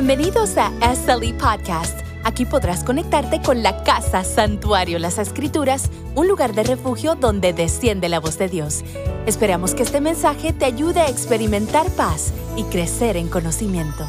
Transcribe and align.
Bienvenidos 0.00 0.56
a 0.56 0.70
SLE 0.94 1.34
Podcast. 1.34 2.02
Aquí 2.22 2.46
podrás 2.46 2.84
conectarte 2.84 3.42
con 3.42 3.64
la 3.64 3.82
casa 3.82 4.22
Santuario 4.22 5.00
Las 5.00 5.18
Escrituras, 5.18 5.90
un 6.14 6.28
lugar 6.28 6.54
de 6.54 6.62
refugio 6.62 7.16
donde 7.16 7.52
desciende 7.52 8.08
la 8.08 8.20
voz 8.20 8.38
de 8.38 8.48
Dios. 8.48 8.84
Esperamos 9.26 9.74
que 9.74 9.82
este 9.82 10.00
mensaje 10.00 10.52
te 10.52 10.66
ayude 10.66 11.00
a 11.00 11.08
experimentar 11.08 11.90
paz 11.96 12.32
y 12.56 12.62
crecer 12.66 13.16
en 13.16 13.28
conocimiento. 13.28 14.06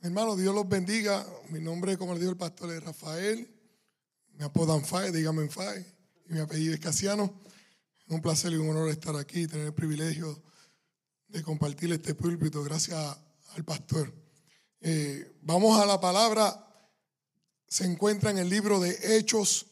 Hermano, 0.00 0.34
Dios 0.34 0.54
los 0.54 0.66
bendiga. 0.66 1.26
Mi 1.50 1.60
nombre, 1.60 1.98
como 1.98 2.14
le 2.14 2.20
dijo 2.20 2.32
el 2.32 2.38
pastor, 2.38 2.72
es 2.72 2.82
Rafael. 2.82 3.54
Me 4.38 4.46
apodan 4.46 4.82
Fae, 4.82 5.12
dígame 5.12 5.46
Fae. 5.50 5.84
Y 6.30 6.32
mi 6.32 6.40
apellido 6.40 6.72
es 6.72 6.80
Casiano. 6.80 7.34
Es 8.06 8.14
un 8.14 8.22
placer 8.22 8.50
y 8.52 8.56
un 8.56 8.70
honor 8.70 8.88
estar 8.88 9.14
aquí 9.16 9.46
tener 9.46 9.66
el 9.66 9.74
privilegio 9.74 10.42
de 11.32 11.42
compartir 11.42 11.90
este 11.92 12.14
púlpito. 12.14 12.62
Gracias 12.62 12.98
al 13.54 13.64
pastor. 13.64 14.12
Eh, 14.80 15.38
vamos 15.40 15.80
a 15.80 15.86
la 15.86 15.98
palabra. 15.98 16.68
Se 17.66 17.84
encuentra 17.84 18.30
en 18.30 18.38
el 18.38 18.50
libro 18.50 18.78
de 18.80 19.16
Hechos, 19.16 19.66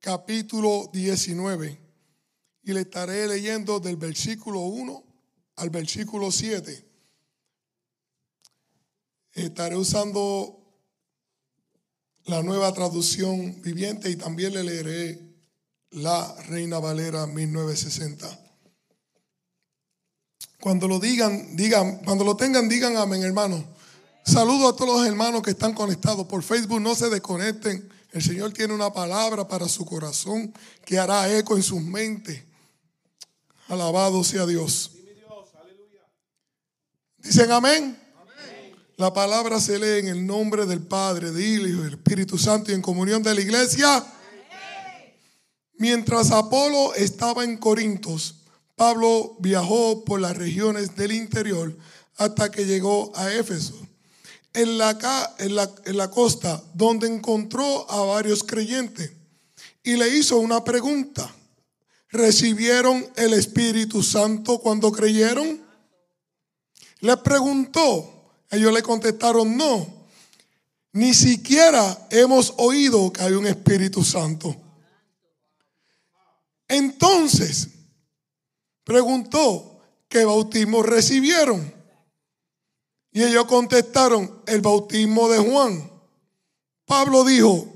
capítulo 0.00 0.90
19. 0.92 1.80
Y 2.64 2.72
le 2.72 2.80
estaré 2.80 3.28
leyendo 3.28 3.78
del 3.78 3.96
versículo 3.96 4.60
1 4.62 5.04
al 5.56 5.70
versículo 5.70 6.32
7. 6.32 6.84
Estaré 9.34 9.76
usando 9.76 10.82
la 12.24 12.42
nueva 12.42 12.72
traducción 12.74 13.62
viviente 13.62 14.10
y 14.10 14.16
también 14.16 14.52
le 14.52 14.64
leeré 14.64 15.36
la 15.90 16.34
Reina 16.48 16.80
Valera 16.80 17.24
1960. 17.28 18.45
Cuando 20.66 20.88
lo 20.88 20.98
digan, 20.98 21.54
digan, 21.54 21.98
cuando 21.98 22.24
lo 22.24 22.36
tengan, 22.36 22.68
digan 22.68 22.96
amén, 22.96 23.22
hermano. 23.22 23.64
Saludo 24.24 24.68
a 24.68 24.74
todos 24.74 24.98
los 24.98 25.06
hermanos 25.06 25.40
que 25.40 25.52
están 25.52 25.72
conectados 25.72 26.26
por 26.26 26.42
Facebook, 26.42 26.80
no 26.80 26.96
se 26.96 27.08
desconecten. 27.08 27.88
El 28.10 28.20
Señor 28.20 28.52
tiene 28.52 28.74
una 28.74 28.92
palabra 28.92 29.46
para 29.46 29.68
su 29.68 29.86
corazón 29.86 30.52
que 30.84 30.98
hará 30.98 31.32
eco 31.38 31.54
en 31.54 31.62
sus 31.62 31.80
mentes. 31.80 32.42
Alabado 33.68 34.24
sea 34.24 34.44
Dios. 34.44 34.90
Dicen 37.18 37.52
amén. 37.52 37.96
La 38.96 39.12
palabra 39.12 39.60
se 39.60 39.78
lee 39.78 40.00
en 40.00 40.08
el 40.08 40.26
nombre 40.26 40.66
del 40.66 40.80
Padre, 40.80 41.30
del 41.30 41.64
Hijo 41.68 41.78
y 41.78 41.84
del 41.84 41.94
Espíritu 41.94 42.38
Santo 42.38 42.72
y 42.72 42.74
en 42.74 42.82
comunión 42.82 43.22
de 43.22 43.36
la 43.36 43.40
iglesia. 43.40 44.04
Mientras 45.74 46.32
Apolo 46.32 46.92
estaba 46.94 47.44
en 47.44 47.56
Corintos, 47.56 48.35
Pablo 48.76 49.36
viajó 49.40 50.04
por 50.04 50.20
las 50.20 50.36
regiones 50.36 50.94
del 50.94 51.12
interior 51.12 51.76
hasta 52.18 52.50
que 52.50 52.66
llegó 52.66 53.10
a 53.16 53.32
Éfeso. 53.32 53.74
En 54.52 54.78
la, 54.78 55.34
en, 55.38 55.54
la, 55.54 55.70
en 55.84 55.96
la, 55.96 56.10
costa, 56.10 56.62
donde 56.72 57.06
encontró 57.08 57.90
a 57.90 58.02
varios 58.04 58.42
creyentes 58.42 59.12
y 59.82 59.96
le 59.96 60.08
hizo 60.16 60.38
una 60.38 60.62
pregunta. 60.62 61.34
¿Recibieron 62.10 63.06
el 63.16 63.34
Espíritu 63.34 64.02
Santo 64.02 64.58
cuando 64.58 64.92
creyeron? 64.92 65.60
Le 67.00 67.16
preguntó. 67.18 68.12
Ellos 68.50 68.72
le 68.72 68.82
contestaron, 68.82 69.56
no. 69.56 69.86
Ni 70.92 71.12
siquiera 71.12 72.06
hemos 72.10 72.54
oído 72.56 73.12
que 73.12 73.22
hay 73.22 73.32
un 73.34 73.46
Espíritu 73.46 74.02
Santo. 74.02 74.56
Entonces, 76.68 77.68
preguntó, 78.86 79.80
¿qué 80.08 80.24
bautismo 80.24 80.80
recibieron? 80.80 81.74
Y 83.10 83.24
ellos 83.24 83.46
contestaron, 83.46 84.42
el 84.46 84.60
bautismo 84.60 85.28
de 85.28 85.38
Juan. 85.38 85.90
Pablo 86.84 87.24
dijo, 87.24 87.66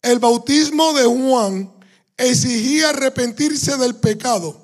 el 0.00 0.18
bautismo 0.18 0.94
de 0.94 1.04
Juan 1.04 1.70
exigía 2.16 2.88
arrepentirse 2.88 3.76
del 3.76 3.96
pecado. 3.96 4.58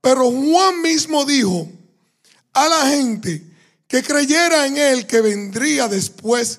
Pero 0.00 0.32
Juan 0.32 0.82
mismo 0.82 1.24
dijo 1.24 1.68
a 2.52 2.66
la 2.66 2.86
gente 2.88 3.46
que 3.86 4.02
creyera 4.02 4.66
en 4.66 4.78
él 4.78 5.06
que 5.06 5.20
vendría 5.20 5.86
después, 5.86 6.58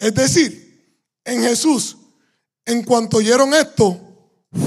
es 0.00 0.14
decir, 0.14 0.92
en 1.24 1.40
Jesús. 1.42 1.96
En 2.64 2.82
cuanto 2.82 3.18
oyeron 3.18 3.54
esto, 3.54 4.00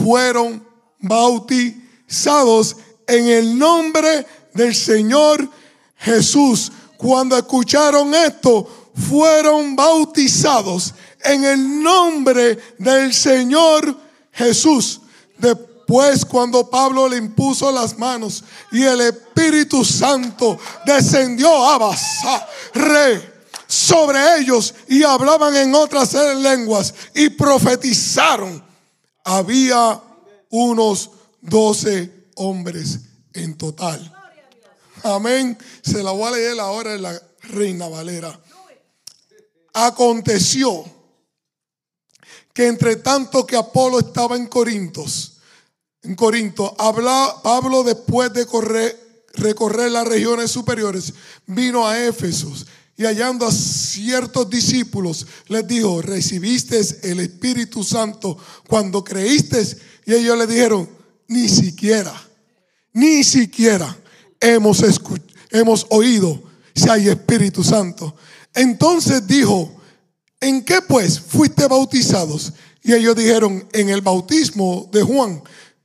fueron 0.03 0.65
bautizados 0.99 2.77
en 3.07 3.27
el 3.27 3.57
nombre 3.57 4.25
del 4.53 4.75
Señor 4.75 5.47
Jesús. 5.97 6.71
Cuando 6.97 7.37
escucharon 7.37 8.13
esto, 8.13 8.91
fueron 9.09 9.75
bautizados 9.75 10.93
en 11.23 11.43
el 11.43 11.81
nombre 11.81 12.57
del 12.77 13.13
Señor 13.13 13.95
Jesús. 14.31 15.01
Después, 15.37 16.25
cuando 16.25 16.69
Pablo 16.69 17.07
le 17.07 17.17
impuso 17.17 17.71
las 17.71 17.97
manos 17.97 18.43
y 18.71 18.83
el 18.83 19.01
Espíritu 19.01 19.83
Santo 19.83 20.57
descendió 20.85 21.67
a 21.67 21.77
Basar 21.77 22.47
sobre 23.67 24.39
ellos 24.39 24.73
y 24.89 25.03
hablaban 25.03 25.55
en 25.55 25.73
otras 25.73 26.13
lenguas 26.13 26.93
y 27.15 27.29
profetizaron. 27.29 28.63
Había 29.23 30.01
unos 30.49 31.09
doce 31.41 32.20
hombres 32.41 32.99
en 33.33 33.55
total. 33.57 34.11
Amén. 35.03 35.57
Se 35.81 36.03
la 36.03 36.11
voy 36.11 36.27
a 36.27 36.31
leer 36.31 36.59
ahora 36.59 36.95
en 36.95 37.01
la 37.03 37.21
Reina 37.43 37.87
Valera. 37.87 38.39
Aconteció 39.73 40.83
que 42.53 42.67
entre 42.67 42.97
tanto 42.97 43.45
que 43.45 43.55
Apolo 43.55 43.99
estaba 43.99 44.35
en 44.35 44.47
Corintos, 44.47 45.37
en 46.03 46.15
Corinto, 46.15 46.75
habla, 46.77 47.35
Pablo 47.43 47.83
después 47.83 48.33
de 48.33 48.45
correr, 48.45 49.25
recorrer 49.33 49.91
las 49.91 50.07
regiones 50.07 50.51
superiores, 50.51 51.13
vino 51.45 51.87
a 51.87 51.97
Éfeso 52.03 52.51
y 52.97 53.03
hallando 53.03 53.47
a 53.47 53.51
ciertos 53.51 54.49
discípulos, 54.49 55.25
les 55.47 55.67
dijo, 55.67 56.01
recibiste 56.01 56.79
el 57.03 57.19
Espíritu 57.19 57.83
Santo 57.83 58.37
cuando 58.67 59.03
creíste. 59.03 59.65
Y 60.05 60.13
ellos 60.13 60.37
le 60.37 60.47
dijeron, 60.47 60.89
ni 61.27 61.47
siquiera, 61.47 62.13
ni 62.93 63.23
siquiera 63.23 63.97
hemos, 64.39 64.83
hemos 65.49 65.85
oído 65.89 66.41
si 66.73 66.89
hay 66.89 67.09
Espíritu 67.09 67.63
Santo. 67.63 68.15
Entonces 68.53 69.25
dijo, 69.27 69.71
¿en 70.39 70.63
qué 70.63 70.81
pues 70.81 71.19
fuiste 71.19 71.67
bautizados? 71.67 72.53
Y 72.83 72.93
ellos 72.93 73.15
dijeron, 73.15 73.67
en 73.73 73.89
el 73.89 74.01
bautismo 74.01 74.89
de 74.91 75.03
Juan. 75.03 75.41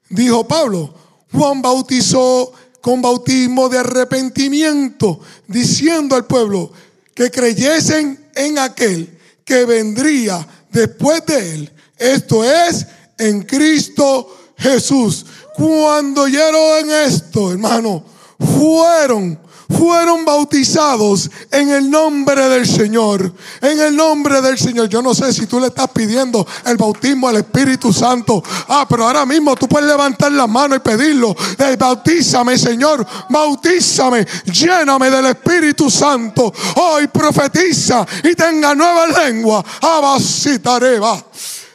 Dijo 0.08 0.46
Pablo, 0.46 0.94
Juan 1.32 1.60
bautizó 1.60 2.52
con 2.80 3.02
bautismo 3.02 3.68
de 3.68 3.78
arrepentimiento, 3.78 5.20
diciendo 5.48 6.14
al 6.14 6.26
pueblo 6.26 6.72
que 7.14 7.30
creyesen 7.30 8.30
en 8.34 8.58
aquel 8.58 9.18
que 9.44 9.64
vendría 9.64 10.46
después 10.70 11.24
de 11.26 11.54
él. 11.54 11.72
Esto 11.98 12.44
es, 12.44 12.86
en 13.18 13.42
Cristo 13.42 14.52
Jesús. 14.56 15.26
Cuando 15.56 16.22
oyeron 16.22 16.90
esto, 16.90 17.52
hermano, 17.52 18.02
fueron 18.38 19.46
fueron 19.68 20.24
bautizados 20.24 21.28
en 21.50 21.70
el 21.70 21.90
nombre 21.90 22.48
del 22.48 22.66
Señor. 22.66 23.32
En 23.60 23.80
el 23.80 23.96
nombre 23.96 24.40
del 24.40 24.58
Señor. 24.58 24.88
Yo 24.88 25.02
no 25.02 25.14
sé 25.14 25.32
si 25.32 25.46
tú 25.46 25.58
le 25.58 25.66
estás 25.66 25.88
pidiendo 25.90 26.46
el 26.64 26.76
bautismo 26.76 27.28
al 27.28 27.38
Espíritu 27.38 27.92
Santo. 27.92 28.42
Ah, 28.68 28.86
pero 28.88 29.06
ahora 29.06 29.26
mismo 29.26 29.56
tú 29.56 29.66
puedes 29.66 29.88
levantar 29.88 30.30
la 30.32 30.46
mano 30.46 30.76
y 30.76 30.78
pedirlo. 30.78 31.34
Bautízame, 31.78 32.56
Señor. 32.56 33.04
Bautízame. 33.28 34.26
Lléname 34.44 35.10
del 35.10 35.26
Espíritu 35.26 35.90
Santo. 35.90 36.52
Hoy 36.76 37.08
profetiza 37.08 38.06
y 38.22 38.34
tenga 38.34 38.74
nueva 38.74 39.06
lengua. 39.06 39.64
Abasitareba. 39.80 41.24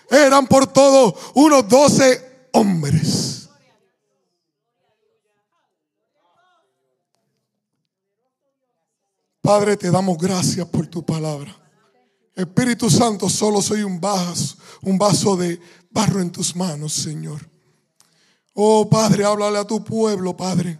Eran 0.10 0.48
por 0.48 0.68
todos 0.68 1.13
unos 1.33 1.68
doce 1.68 2.48
hombres. 2.51 3.41
Padre, 9.42 9.76
te 9.76 9.90
damos 9.90 10.18
gracias 10.20 10.68
por 10.68 10.86
tu 10.86 11.04
palabra. 11.04 11.56
Espíritu 12.36 12.90
Santo, 12.90 13.28
solo 13.28 13.62
soy 13.62 13.84
un 13.84 14.00
vaso, 14.00 14.56
un 14.84 14.98
vaso 14.98 15.36
de 15.36 15.60
barro 15.90 16.22
en 16.22 16.32
tus 16.32 16.56
manos, 16.56 16.94
Señor. 16.94 17.50
Oh 18.54 18.88
Padre, 18.90 19.26
háblale 19.26 19.58
a 19.58 19.66
tu 19.66 19.84
pueblo, 19.84 20.38
Padre. 20.38 20.80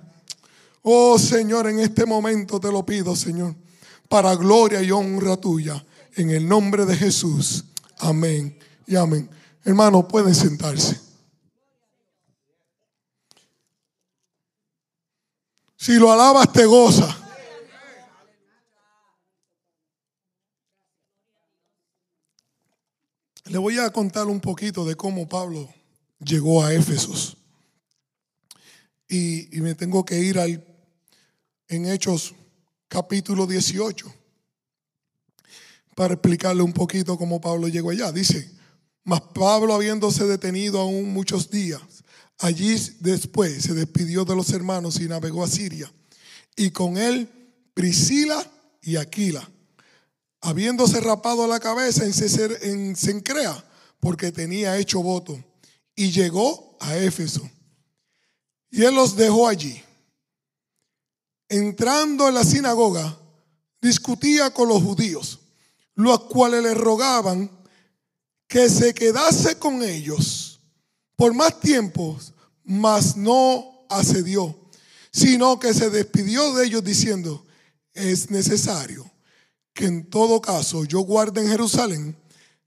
Oh 0.84 1.18
Señor, 1.18 1.68
en 1.68 1.80
este 1.80 2.06
momento 2.06 2.60
te 2.60 2.72
lo 2.72 2.86
pido, 2.86 3.16
Señor, 3.16 3.56
para 4.08 4.36
gloria 4.36 4.82
y 4.82 4.92
honra 4.92 5.38
tuya, 5.38 5.84
en 6.16 6.30
el 6.30 6.48
nombre 6.48 6.86
de 6.86 6.96
Jesús. 6.96 7.66
Amén 7.98 8.58
y 8.86 8.96
amén. 8.96 9.30
Hermano, 9.64 10.08
pueden 10.08 10.36
sentarse. 10.36 11.00
Si 15.78 15.94
lo 15.96 16.12
alabas, 16.12 16.52
te 16.54 16.66
goza. 16.66 17.21
Le 23.46 23.58
voy 23.58 23.80
a 23.80 23.90
contar 23.90 24.28
un 24.28 24.40
poquito 24.40 24.86
de 24.86 24.96
cómo 24.96 25.28
Pablo 25.28 25.68
llegó 26.20 26.64
a 26.64 26.74
Éfesos. 26.74 27.38
Y, 29.10 29.48
me 29.54 29.76
tengo 29.76 30.06
que 30.06 30.20
ir 30.20 30.40
al, 30.40 30.64
en 31.68 31.86
Hechos 31.86 32.34
capítulo 32.88 33.46
18 33.46 34.14
para 35.96 36.14
explicarle 36.14 36.62
un 36.62 36.72
poquito 36.72 37.18
cómo 37.18 37.42
Pablo 37.42 37.68
llegó 37.68 37.90
allá. 37.90 38.12
Dice, 38.12 38.50
mas 39.04 39.22
Pablo 39.34 39.74
habiéndose 39.74 40.26
detenido 40.26 40.80
aún 40.80 41.12
muchos 41.12 41.50
días, 41.50 41.82
allí 42.38 42.76
después 43.00 43.64
se 43.64 43.74
despidió 43.74 44.24
de 44.24 44.36
los 44.36 44.52
hermanos 44.52 45.00
y 45.02 45.08
navegó 45.08 45.44
a 45.44 45.48
Siria. 45.48 45.92
Y 46.56 46.70
con 46.70 46.98
él 46.98 47.28
Priscila 47.74 48.50
y 48.82 48.96
Aquila 48.96 49.50
habiéndose 50.42 51.00
rapado 51.00 51.46
la 51.48 51.60
cabeza 51.60 52.04
en 52.04 52.96
Sencrea, 52.96 53.64
porque 54.00 54.32
tenía 54.32 54.78
hecho 54.78 55.02
voto, 55.02 55.42
y 55.96 56.12
llegó 56.12 56.76
a 56.80 56.98
Éfeso. 56.98 57.48
Y 58.72 58.84
él 58.84 58.96
los 58.96 59.16
dejó 59.16 59.48
allí. 59.48 59.82
Entrando 61.48 62.28
en 62.28 62.34
la 62.34 62.44
sinagoga, 62.44 63.18
discutía 63.82 64.52
con 64.52 64.70
los 64.70 64.82
judíos, 64.82 65.40
los 65.94 66.22
cuales 66.22 66.64
le 66.64 66.74
rogaban 66.74 67.52
que 68.48 68.70
se 68.70 68.94
quedase 68.94 69.58
con 69.60 69.84
ellos 69.84 70.60
por 71.16 71.34
más 71.34 71.60
tiempo, 71.60 72.18
mas 72.64 73.16
no 73.16 73.86
accedió, 73.90 74.58
sino 75.12 75.60
que 75.60 75.74
se 75.74 75.90
despidió 75.90 76.54
de 76.54 76.66
ellos 76.66 76.84
diciendo, 76.84 77.46
es 77.94 78.32
necesario 78.32 79.11
que 79.74 79.86
en 79.86 80.10
todo 80.10 80.42
caso 80.42 80.84
yo 80.86 81.02
guarde 81.02 81.42
en 81.42 81.50
Jerusalén 81.50 82.18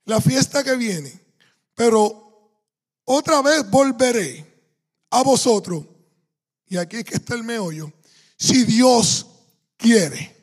la 0.04 0.20
fiesta 0.20 0.62
que 0.62 0.76
viene, 0.76 1.20
pero 1.74 2.52
otra 3.04 3.42
vez 3.42 3.68
volveré 3.70 4.44
a 5.10 5.22
vosotros, 5.22 5.84
y 6.66 6.76
aquí 6.76 6.96
es 6.96 7.04
que 7.04 7.14
está 7.14 7.34
el 7.34 7.44
meollo, 7.44 7.92
si 8.36 8.64
Dios 8.64 9.26
quiere. 9.76 10.34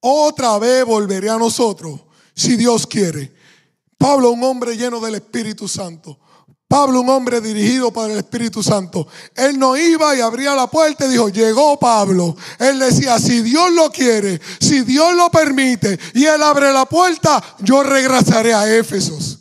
Otra 0.00 0.58
vez 0.58 0.84
volveré 0.84 1.30
a 1.30 1.38
nosotros, 1.38 2.00
si 2.34 2.56
Dios 2.56 2.86
quiere. 2.86 3.34
Pablo, 3.96 4.30
un 4.30 4.44
hombre 4.44 4.76
lleno 4.76 5.00
del 5.00 5.16
Espíritu 5.16 5.66
Santo, 5.66 6.18
Pablo, 6.74 7.02
un 7.02 7.08
hombre 7.08 7.40
dirigido 7.40 7.92
por 7.92 8.10
el 8.10 8.18
Espíritu 8.18 8.60
Santo. 8.60 9.06
Él 9.36 9.56
no 9.56 9.76
iba 9.76 10.16
y 10.16 10.20
abría 10.20 10.56
la 10.56 10.66
puerta 10.66 11.06
y 11.06 11.10
dijo, 11.10 11.28
llegó 11.28 11.78
Pablo. 11.78 12.34
Él 12.58 12.80
decía, 12.80 13.16
si 13.20 13.42
Dios 13.42 13.70
lo 13.70 13.92
quiere, 13.92 14.40
si 14.58 14.80
Dios 14.80 15.14
lo 15.14 15.30
permite 15.30 15.96
y 16.14 16.24
él 16.24 16.42
abre 16.42 16.72
la 16.72 16.84
puerta, 16.84 17.40
yo 17.60 17.84
regresaré 17.84 18.52
a 18.52 18.76
Éfesos. 18.76 19.38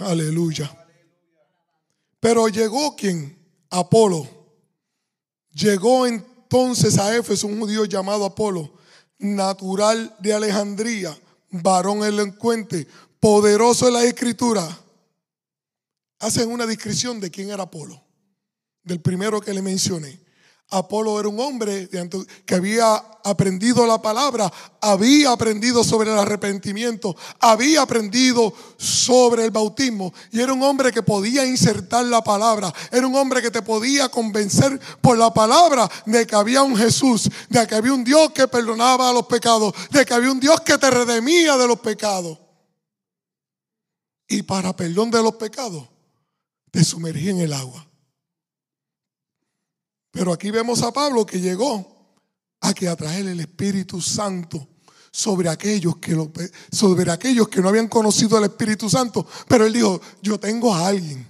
Aleluya. 0.00 0.70
Pero 2.20 2.48
llegó 2.48 2.94
quien? 2.94 3.42
Apolo. 3.70 4.28
Llegó 5.54 6.06
entonces 6.06 6.98
a 6.98 7.16
Éfeso 7.16 7.46
un 7.46 7.58
judío 7.58 7.86
llamado 7.86 8.26
Apolo, 8.26 8.70
natural 9.18 10.14
de 10.18 10.34
Alejandría 10.34 11.16
varón 11.50 12.04
elocuente, 12.04 12.86
poderoso 13.18 13.88
en 13.88 13.94
la 13.94 14.04
escritura, 14.04 14.66
hacen 16.18 16.50
una 16.50 16.66
descripción 16.66 17.20
de 17.20 17.30
quién 17.30 17.50
era 17.50 17.64
Apolo, 17.64 18.02
del 18.82 19.00
primero 19.00 19.40
que 19.40 19.54
le 19.54 19.62
mencioné. 19.62 20.18
Apolo 20.70 21.18
era 21.18 21.28
un 21.28 21.40
hombre 21.40 21.88
que 22.46 22.54
había 22.54 22.94
aprendido 23.24 23.86
la 23.86 24.00
palabra, 24.00 24.52
había 24.80 25.32
aprendido 25.32 25.82
sobre 25.82 26.12
el 26.12 26.18
arrepentimiento, 26.18 27.16
había 27.40 27.82
aprendido 27.82 28.54
sobre 28.76 29.44
el 29.44 29.50
bautismo 29.50 30.14
y 30.30 30.40
era 30.40 30.52
un 30.52 30.62
hombre 30.62 30.92
que 30.92 31.02
podía 31.02 31.44
insertar 31.44 32.04
la 32.04 32.22
palabra, 32.22 32.72
era 32.92 33.04
un 33.04 33.16
hombre 33.16 33.42
que 33.42 33.50
te 33.50 33.62
podía 33.62 34.08
convencer 34.08 34.80
por 35.00 35.18
la 35.18 35.34
palabra 35.34 35.90
de 36.06 36.24
que 36.24 36.36
había 36.36 36.62
un 36.62 36.76
Jesús, 36.76 37.28
de 37.48 37.66
que 37.66 37.74
había 37.74 37.92
un 37.92 38.04
Dios 38.04 38.30
que 38.30 38.46
perdonaba 38.46 39.12
los 39.12 39.26
pecados, 39.26 39.74
de 39.90 40.06
que 40.06 40.14
había 40.14 40.30
un 40.30 40.38
Dios 40.38 40.60
que 40.60 40.78
te 40.78 40.88
redimía 40.88 41.56
de 41.56 41.66
los 41.66 41.80
pecados. 41.80 42.38
Y 44.28 44.42
para 44.42 44.76
perdón 44.76 45.10
de 45.10 45.20
los 45.20 45.34
pecados, 45.34 45.88
te 46.70 46.84
sumergí 46.84 47.30
en 47.30 47.40
el 47.40 47.52
agua. 47.52 47.89
Pero 50.10 50.32
aquí 50.32 50.50
vemos 50.50 50.82
a 50.82 50.92
Pablo 50.92 51.24
que 51.24 51.40
llegó 51.40 52.16
a 52.60 52.74
que 52.74 52.88
atraer 52.88 53.26
el 53.28 53.40
Espíritu 53.40 54.00
Santo 54.00 54.68
sobre 55.12 55.48
aquellos 55.48 55.96
que 55.96 56.12
lo, 56.12 56.32
sobre 56.70 57.10
aquellos 57.10 57.48
que 57.48 57.60
no 57.60 57.68
habían 57.68 57.88
conocido 57.88 58.36
al 58.36 58.44
Espíritu 58.44 58.88
Santo, 58.88 59.26
pero 59.48 59.66
él 59.66 59.72
dijo, 59.72 60.00
"Yo 60.22 60.38
tengo 60.38 60.74
a 60.74 60.86
alguien 60.86 61.28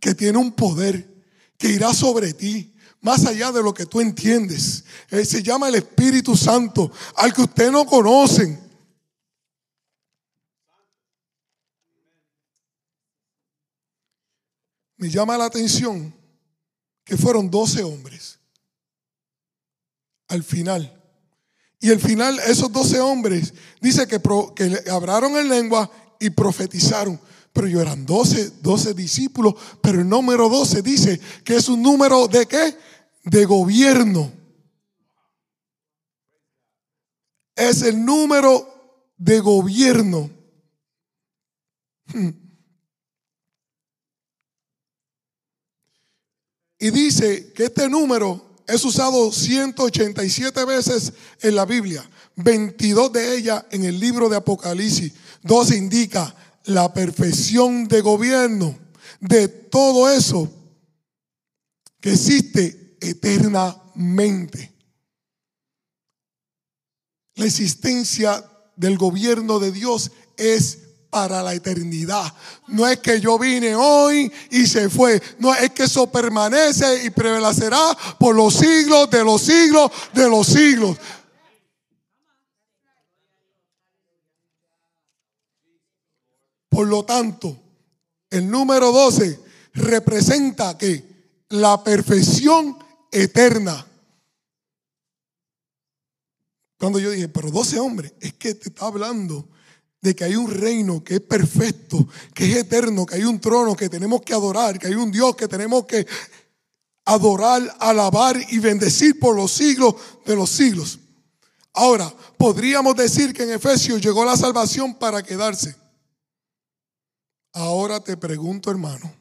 que 0.00 0.14
tiene 0.14 0.38
un 0.38 0.52
poder 0.52 1.24
que 1.56 1.70
irá 1.70 1.92
sobre 1.94 2.34
ti, 2.34 2.74
más 3.00 3.24
allá 3.26 3.52
de 3.52 3.62
lo 3.62 3.72
que 3.72 3.86
tú 3.86 4.00
entiendes. 4.00 4.84
Él 5.08 5.24
se 5.26 5.42
llama 5.42 5.68
el 5.68 5.76
Espíritu 5.76 6.36
Santo, 6.36 6.90
al 7.16 7.32
que 7.32 7.42
ustedes 7.42 7.72
no 7.72 7.86
conocen." 7.86 8.60
Me 14.96 15.08
llama 15.08 15.38
la 15.38 15.44
atención 15.44 16.17
que 17.08 17.16
fueron 17.16 17.50
12 17.50 17.82
hombres. 17.82 18.38
Al 20.28 20.44
final. 20.44 20.94
Y 21.80 21.90
al 21.90 22.00
final, 22.00 22.38
esos 22.40 22.70
12 22.70 23.00
hombres, 23.00 23.54
dice 23.80 24.06
que, 24.06 24.20
que 24.54 24.90
hablaron 24.90 25.38
en 25.38 25.48
lengua 25.48 25.90
y 26.20 26.28
profetizaron. 26.28 27.18
Pero 27.54 27.66
ellos 27.66 27.80
eran 27.80 28.04
12, 28.04 28.50
12 28.60 28.92
discípulos. 28.92 29.54
Pero 29.80 30.02
el 30.02 30.08
número 30.08 30.50
12 30.50 30.82
dice 30.82 31.18
que 31.44 31.56
es 31.56 31.70
un 31.70 31.82
número 31.82 32.28
de 32.28 32.44
qué? 32.44 32.76
De 33.24 33.46
gobierno. 33.46 34.30
Es 37.56 37.80
el 37.80 38.04
número 38.04 39.14
de 39.16 39.40
gobierno. 39.40 40.30
Hmm. 42.12 42.47
Y 46.78 46.90
dice 46.90 47.52
que 47.52 47.64
este 47.64 47.88
número 47.88 48.48
es 48.66 48.84
usado 48.84 49.32
187 49.32 50.64
veces 50.64 51.12
en 51.40 51.56
la 51.56 51.64
Biblia, 51.64 52.08
22 52.36 53.12
de 53.12 53.36
ellas 53.36 53.64
en 53.70 53.84
el 53.84 53.98
libro 53.98 54.28
de 54.28 54.36
Apocalipsis. 54.36 55.12
Dos 55.42 55.72
indica 55.72 56.34
la 56.64 56.92
perfección 56.92 57.88
de 57.88 58.00
gobierno 58.00 58.78
de 59.20 59.48
todo 59.48 60.08
eso 60.10 60.50
que 62.00 62.12
existe 62.12 62.96
eternamente. 63.00 64.72
La 67.34 67.46
existencia 67.46 68.44
del 68.76 68.98
gobierno 68.98 69.58
de 69.58 69.72
Dios 69.72 70.12
es 70.36 70.87
para 71.10 71.42
la 71.42 71.54
eternidad. 71.54 72.32
No 72.66 72.86
es 72.86 72.98
que 72.98 73.20
yo 73.20 73.38
vine 73.38 73.74
hoy 73.74 74.30
y 74.50 74.66
se 74.66 74.88
fue. 74.90 75.20
No 75.38 75.54
es 75.54 75.70
que 75.70 75.84
eso 75.84 76.10
permanece 76.10 77.04
y 77.04 77.10
prevalecerá 77.10 77.96
por 78.18 78.34
los 78.34 78.54
siglos 78.54 79.10
de 79.10 79.24
los 79.24 79.40
siglos 79.40 79.90
de 80.12 80.28
los 80.28 80.46
siglos. 80.46 80.96
Por 86.68 86.86
lo 86.86 87.04
tanto, 87.04 87.58
el 88.30 88.48
número 88.50 88.92
12 88.92 89.40
representa 89.74 90.76
que 90.76 91.08
la 91.48 91.82
perfección 91.82 92.76
eterna. 93.10 93.86
Cuando 96.78 96.98
yo 96.98 97.10
dije, 97.10 97.28
pero 97.28 97.50
12 97.50 97.80
hombres, 97.80 98.12
es 98.20 98.34
que 98.34 98.54
te 98.54 98.68
está 98.68 98.86
hablando 98.86 99.48
de 100.08 100.16
que 100.16 100.24
hay 100.24 100.36
un 100.36 100.50
reino 100.50 101.04
que 101.04 101.16
es 101.16 101.20
perfecto, 101.20 102.08
que 102.32 102.50
es 102.50 102.56
eterno, 102.56 103.04
que 103.04 103.16
hay 103.16 103.24
un 103.24 103.38
trono 103.38 103.76
que 103.76 103.90
tenemos 103.90 104.22
que 104.22 104.32
adorar, 104.32 104.78
que 104.78 104.86
hay 104.86 104.94
un 104.94 105.12
Dios 105.12 105.36
que 105.36 105.46
tenemos 105.46 105.84
que 105.84 106.06
adorar, 107.04 107.76
alabar 107.78 108.38
y 108.48 108.58
bendecir 108.58 109.20
por 109.20 109.36
los 109.36 109.52
siglos 109.52 109.94
de 110.24 110.34
los 110.34 110.48
siglos. 110.48 110.98
Ahora, 111.74 112.10
podríamos 112.38 112.96
decir 112.96 113.34
que 113.34 113.42
en 113.42 113.50
Efesios 113.50 114.00
llegó 114.00 114.24
la 114.24 114.38
salvación 114.38 114.94
para 114.94 115.22
quedarse. 115.22 115.76
Ahora 117.52 118.00
te 118.00 118.16
pregunto, 118.16 118.70
hermano, 118.70 119.12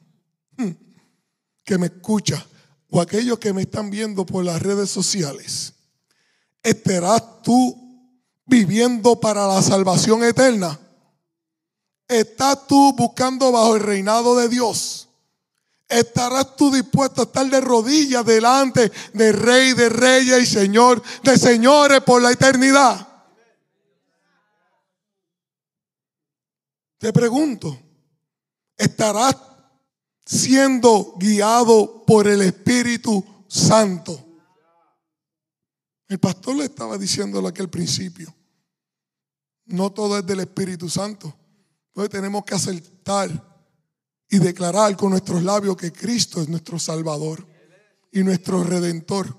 hmm, 0.55 0.71
que 1.65 1.77
me 1.77 1.87
escucha, 1.87 2.47
o 2.89 3.01
aquellos 3.01 3.39
que 3.39 3.51
me 3.51 3.63
están 3.63 3.89
viendo 3.89 4.25
por 4.25 4.45
las 4.45 4.61
redes 4.61 4.89
sociales, 4.89 5.73
¿estarás 6.63 7.41
tú 7.41 7.86
viviendo 8.47 9.19
para 9.19 9.45
la 9.45 9.61
salvación 9.61 10.23
eterna? 10.23 10.79
¿Estás 12.07 12.65
tú 12.67 12.93
buscando 12.93 13.51
bajo 13.51 13.75
el 13.75 13.83
reinado 13.83 14.35
de 14.37 14.47
Dios 14.49 15.07
¿Estarás 15.89 16.57
tú 16.57 16.69
dispuesto 16.69 17.21
a 17.21 17.25
estar 17.25 17.49
de 17.49 17.61
rodillas 17.61 18.25
delante 18.25 18.91
del 19.13 19.33
Rey 19.33 19.73
de 19.73 19.87
Reyes 19.87 20.43
y 20.43 20.45
Señor 20.45 21.01
de 21.23 21.37
Señores 21.37 22.01
por 22.01 22.21
la 22.21 22.31
eternidad? 22.31 23.07
Te 26.97 27.13
pregunto, 27.13 27.79
¿estarás 28.75 29.35
siendo 30.25 31.13
guiado 31.17 32.03
por 32.05 32.27
el 32.27 32.41
Espíritu 32.41 33.23
Santo? 33.47 34.25
El 36.09 36.19
pastor 36.19 36.55
le 36.55 36.65
estaba 36.65 36.97
diciéndolo 36.97 37.47
aquí 37.47 37.61
al 37.61 37.69
principio. 37.69 38.35
No 39.67 39.91
todo 39.91 40.17
es 40.17 40.25
del 40.25 40.41
Espíritu 40.41 40.89
Santo. 40.89 41.33
Entonces 41.89 42.11
tenemos 42.11 42.43
que 42.43 42.55
aceptar 42.55 43.29
y 44.29 44.39
declarar 44.39 44.95
con 44.97 45.11
nuestros 45.11 45.43
labios 45.43 45.77
que 45.77 45.91
Cristo 45.91 46.41
es 46.41 46.49
nuestro 46.49 46.79
Salvador 46.79 47.45
y 48.11 48.23
nuestro 48.23 48.63
Redentor. 48.63 49.37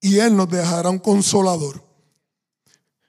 Y 0.00 0.18
Él 0.18 0.36
nos 0.36 0.48
dejará 0.48 0.90
un 0.90 0.98
consolador. 0.98 1.82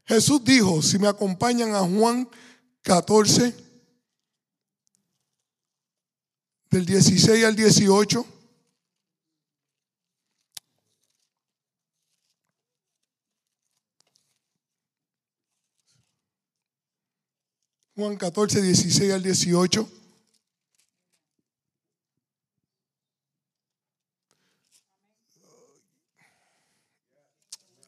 Jesús 0.06 0.44
dijo, 0.44 0.82
si 0.82 1.00
me 1.00 1.08
acompañan 1.08 1.74
a 1.74 1.80
Juan 1.80 2.30
14, 2.82 3.66
del 6.76 6.86
16 6.86 7.46
al 7.46 7.56
18. 7.56 8.26
Juan 17.98 18.18
14, 18.18 18.62
16 18.62 19.14
al 19.14 19.24
18. 19.24 19.90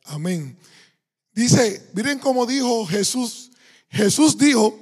Amén. 0.05 0.57
Dice, 1.33 1.89
miren 1.93 2.19
cómo 2.19 2.45
dijo 2.45 2.85
Jesús. 2.85 3.51
Jesús 3.89 4.37
dijo, 4.37 4.79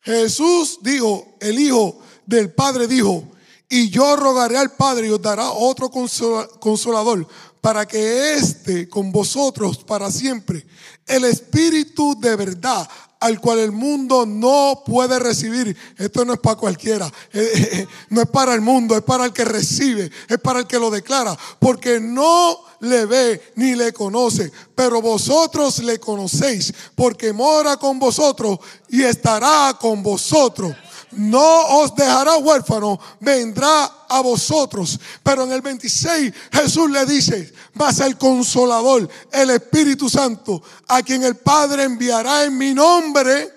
Jesús 0.00 0.80
dijo, 0.82 1.36
el 1.40 1.56
Hijo 1.60 2.00
del 2.26 2.52
Padre 2.52 2.88
dijo, 2.88 3.30
y 3.68 3.90
yo 3.90 4.16
rogaré 4.16 4.58
al 4.58 4.72
Padre 4.72 5.06
y 5.06 5.10
os 5.10 5.22
dará 5.22 5.52
otro 5.52 5.88
consolador 5.88 7.28
para 7.60 7.86
que 7.86 8.34
esté 8.34 8.88
con 8.88 9.12
vosotros 9.12 9.84
para 9.84 10.10
siempre. 10.10 10.66
El 11.06 11.24
Espíritu 11.24 12.18
de 12.20 12.34
verdad 12.34 12.88
al 13.24 13.40
cual 13.40 13.58
el 13.58 13.72
mundo 13.72 14.26
no 14.26 14.82
puede 14.84 15.18
recibir. 15.18 15.74
Esto 15.96 16.26
no 16.26 16.34
es 16.34 16.40
para 16.40 16.56
cualquiera, 16.56 17.06
eh, 17.32 17.40
eh, 17.54 17.68
eh, 17.72 17.88
no 18.10 18.20
es 18.20 18.28
para 18.28 18.52
el 18.52 18.60
mundo, 18.60 18.94
es 18.94 19.02
para 19.02 19.24
el 19.24 19.32
que 19.32 19.46
recibe, 19.46 20.10
es 20.28 20.38
para 20.40 20.58
el 20.60 20.66
que 20.66 20.78
lo 20.78 20.90
declara, 20.90 21.34
porque 21.58 22.00
no 22.00 22.58
le 22.80 23.06
ve 23.06 23.52
ni 23.56 23.76
le 23.76 23.94
conoce, 23.94 24.52
pero 24.74 25.00
vosotros 25.00 25.78
le 25.78 25.98
conocéis, 25.98 26.74
porque 26.94 27.32
mora 27.32 27.78
con 27.78 27.98
vosotros 27.98 28.58
y 28.90 29.02
estará 29.02 29.74
con 29.80 30.02
vosotros 30.02 30.76
no 31.16 31.80
os 31.80 31.94
dejará 31.94 32.36
huérfano, 32.36 32.98
vendrá 33.20 33.84
a 34.08 34.20
vosotros. 34.20 34.98
Pero 35.22 35.44
en 35.44 35.52
el 35.52 35.60
26 35.60 36.32
Jesús 36.52 36.90
le 36.90 37.06
dice, 37.06 37.52
vas 37.74 38.00
el 38.00 38.16
consolador, 38.16 39.08
el 39.32 39.50
Espíritu 39.50 40.08
Santo, 40.08 40.62
a 40.88 41.02
quien 41.02 41.24
el 41.24 41.36
Padre 41.36 41.84
enviará 41.84 42.44
en 42.44 42.56
mi 42.56 42.74
nombre. 42.74 43.52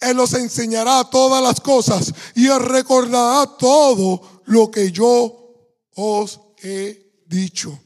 Él 0.00 0.18
os 0.18 0.32
enseñará 0.34 1.04
todas 1.04 1.42
las 1.42 1.60
cosas 1.60 2.12
y 2.34 2.48
os 2.48 2.60
recordará 2.60 3.46
todo 3.56 4.40
lo 4.46 4.70
que 4.70 4.90
yo 4.90 5.54
os 5.94 6.40
he 6.62 7.22
dicho. 7.26 7.78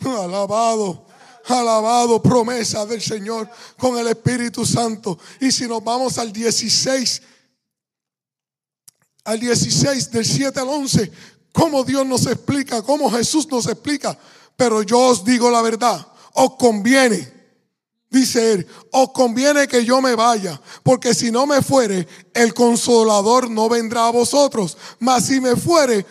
Alabado. 0.00 1.06
Alabado, 1.46 2.22
promesa 2.22 2.86
del 2.86 3.02
Señor 3.02 3.50
con 3.76 3.98
el 3.98 4.06
Espíritu 4.06 4.64
Santo. 4.64 5.18
Y 5.40 5.50
si 5.50 5.66
nos 5.66 5.82
vamos 5.82 6.18
al 6.18 6.32
16, 6.32 7.22
al 9.24 9.38
16, 9.38 10.10
del 10.10 10.24
7 10.24 10.60
al 10.60 10.68
11, 10.68 11.12
cómo 11.52 11.84
Dios 11.84 12.06
nos 12.06 12.26
explica, 12.26 12.82
cómo 12.82 13.10
Jesús 13.10 13.46
nos 13.48 13.66
explica. 13.66 14.18
Pero 14.56 14.82
yo 14.82 14.98
os 14.98 15.24
digo 15.24 15.50
la 15.50 15.62
verdad, 15.62 16.06
os 16.34 16.56
conviene, 16.56 17.32
dice 18.10 18.52
él, 18.52 18.66
os 18.90 19.12
conviene 19.12 19.68
que 19.68 19.84
yo 19.84 20.00
me 20.00 20.14
vaya, 20.14 20.60
porque 20.82 21.14
si 21.14 21.30
no 21.30 21.46
me 21.46 21.62
fuere, 21.62 22.06
el 22.34 22.52
consolador 22.52 23.48
no 23.50 23.68
vendrá 23.68 24.08
a 24.08 24.12
vosotros, 24.12 24.76
mas 24.98 25.26
si 25.26 25.40
me 25.40 25.56
fuere, 25.56 26.04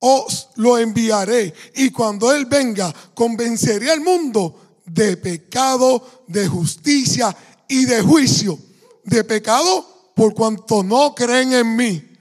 os 0.00 0.48
lo 0.56 0.78
enviaré. 0.78 1.54
Y 1.76 1.90
cuando 1.90 2.32
él 2.32 2.46
venga, 2.46 2.92
convenceré 3.14 3.90
al 3.90 4.00
mundo 4.00 4.80
de 4.84 5.16
pecado, 5.16 6.24
de 6.26 6.48
justicia 6.48 7.34
y 7.68 7.84
de 7.84 8.02
juicio. 8.02 8.58
De 9.04 9.22
pecado 9.22 10.12
por 10.14 10.34
cuanto 10.34 10.82
no 10.82 11.14
creen 11.14 11.52
en 11.52 11.76
mí 11.76 12.11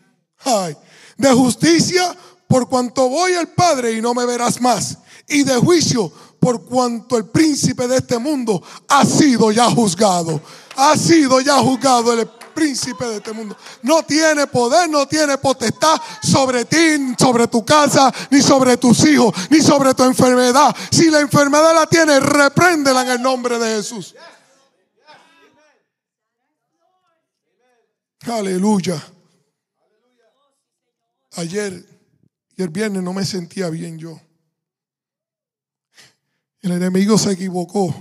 Ay, 0.44 0.76
de 1.18 1.32
justicia 1.32 2.16
por 2.48 2.68
cuanto 2.68 3.08
voy 3.08 3.34
al 3.34 3.48
Padre 3.50 3.94
y 3.94 4.02
no 4.02 4.14
me 4.14 4.26
verás 4.26 4.60
más. 4.60 4.98
Y 5.28 5.44
de 5.44 5.56
juicio 5.56 6.12
por 6.40 6.66
cuanto 6.66 7.18
el 7.18 7.26
príncipe 7.26 7.88
de 7.88 7.98
este 7.98 8.18
mundo 8.18 8.62
ha 8.88 9.06
sido 9.06 9.52
ya 9.52 9.70
juzgado. 9.70 10.42
Ha 10.76 10.98
sido 10.98 11.40
ya 11.40 11.60
juzgado 11.60 12.14
el 12.14 12.28
príncipe 12.54 13.06
de 13.06 13.18
este 13.18 13.32
mundo. 13.32 13.56
No 13.84 14.04
tiene 14.04 14.48
poder, 14.48 14.90
no 14.90 15.08
tiene 15.08 15.38
potestad 15.38 15.96
sobre 16.22 16.66
ti, 16.66 17.16
sobre 17.18 17.48
tu 17.48 17.64
casa, 17.64 18.12
ni 18.30 18.42
sobre 18.42 18.78
tus 18.78 19.06
hijos, 19.06 19.34
ni 19.50 19.62
sobre 19.62 19.94
tu 19.94 20.04
enfermedad. 20.04 20.76
Si 20.92 21.10
la 21.10 21.20
enfermedad 21.20 21.74
la 21.74 21.86
tiene, 21.86 22.20
repréndela 22.20 23.04
en 23.04 23.12
el 23.12 23.22
nombre 23.22 23.58
de 23.58 23.76
Jesús. 23.78 24.16
Aleluya. 28.28 29.02
Ayer 31.34 31.86
y 32.56 32.62
el 32.62 32.70
viernes 32.70 33.04
no 33.04 33.14
me 33.14 33.26
sentía 33.26 33.70
bien 33.70 33.98
yo. 33.98 34.20
El 36.62 36.74
enemigo 36.74 37.18
se 37.18 37.32
equivocó. 37.32 37.94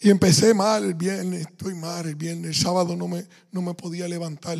Y 0.00 0.10
empecé 0.10 0.52
mal 0.52 0.84
el 0.84 0.94
viernes, 0.94 1.46
estoy 1.46 1.74
mal 1.74 2.06
el 2.06 2.14
viernes, 2.14 2.48
el 2.48 2.54
sábado 2.54 2.94
no 2.94 3.08
me, 3.08 3.26
no 3.50 3.62
me 3.62 3.74
podía 3.74 4.06
levantar. 4.06 4.58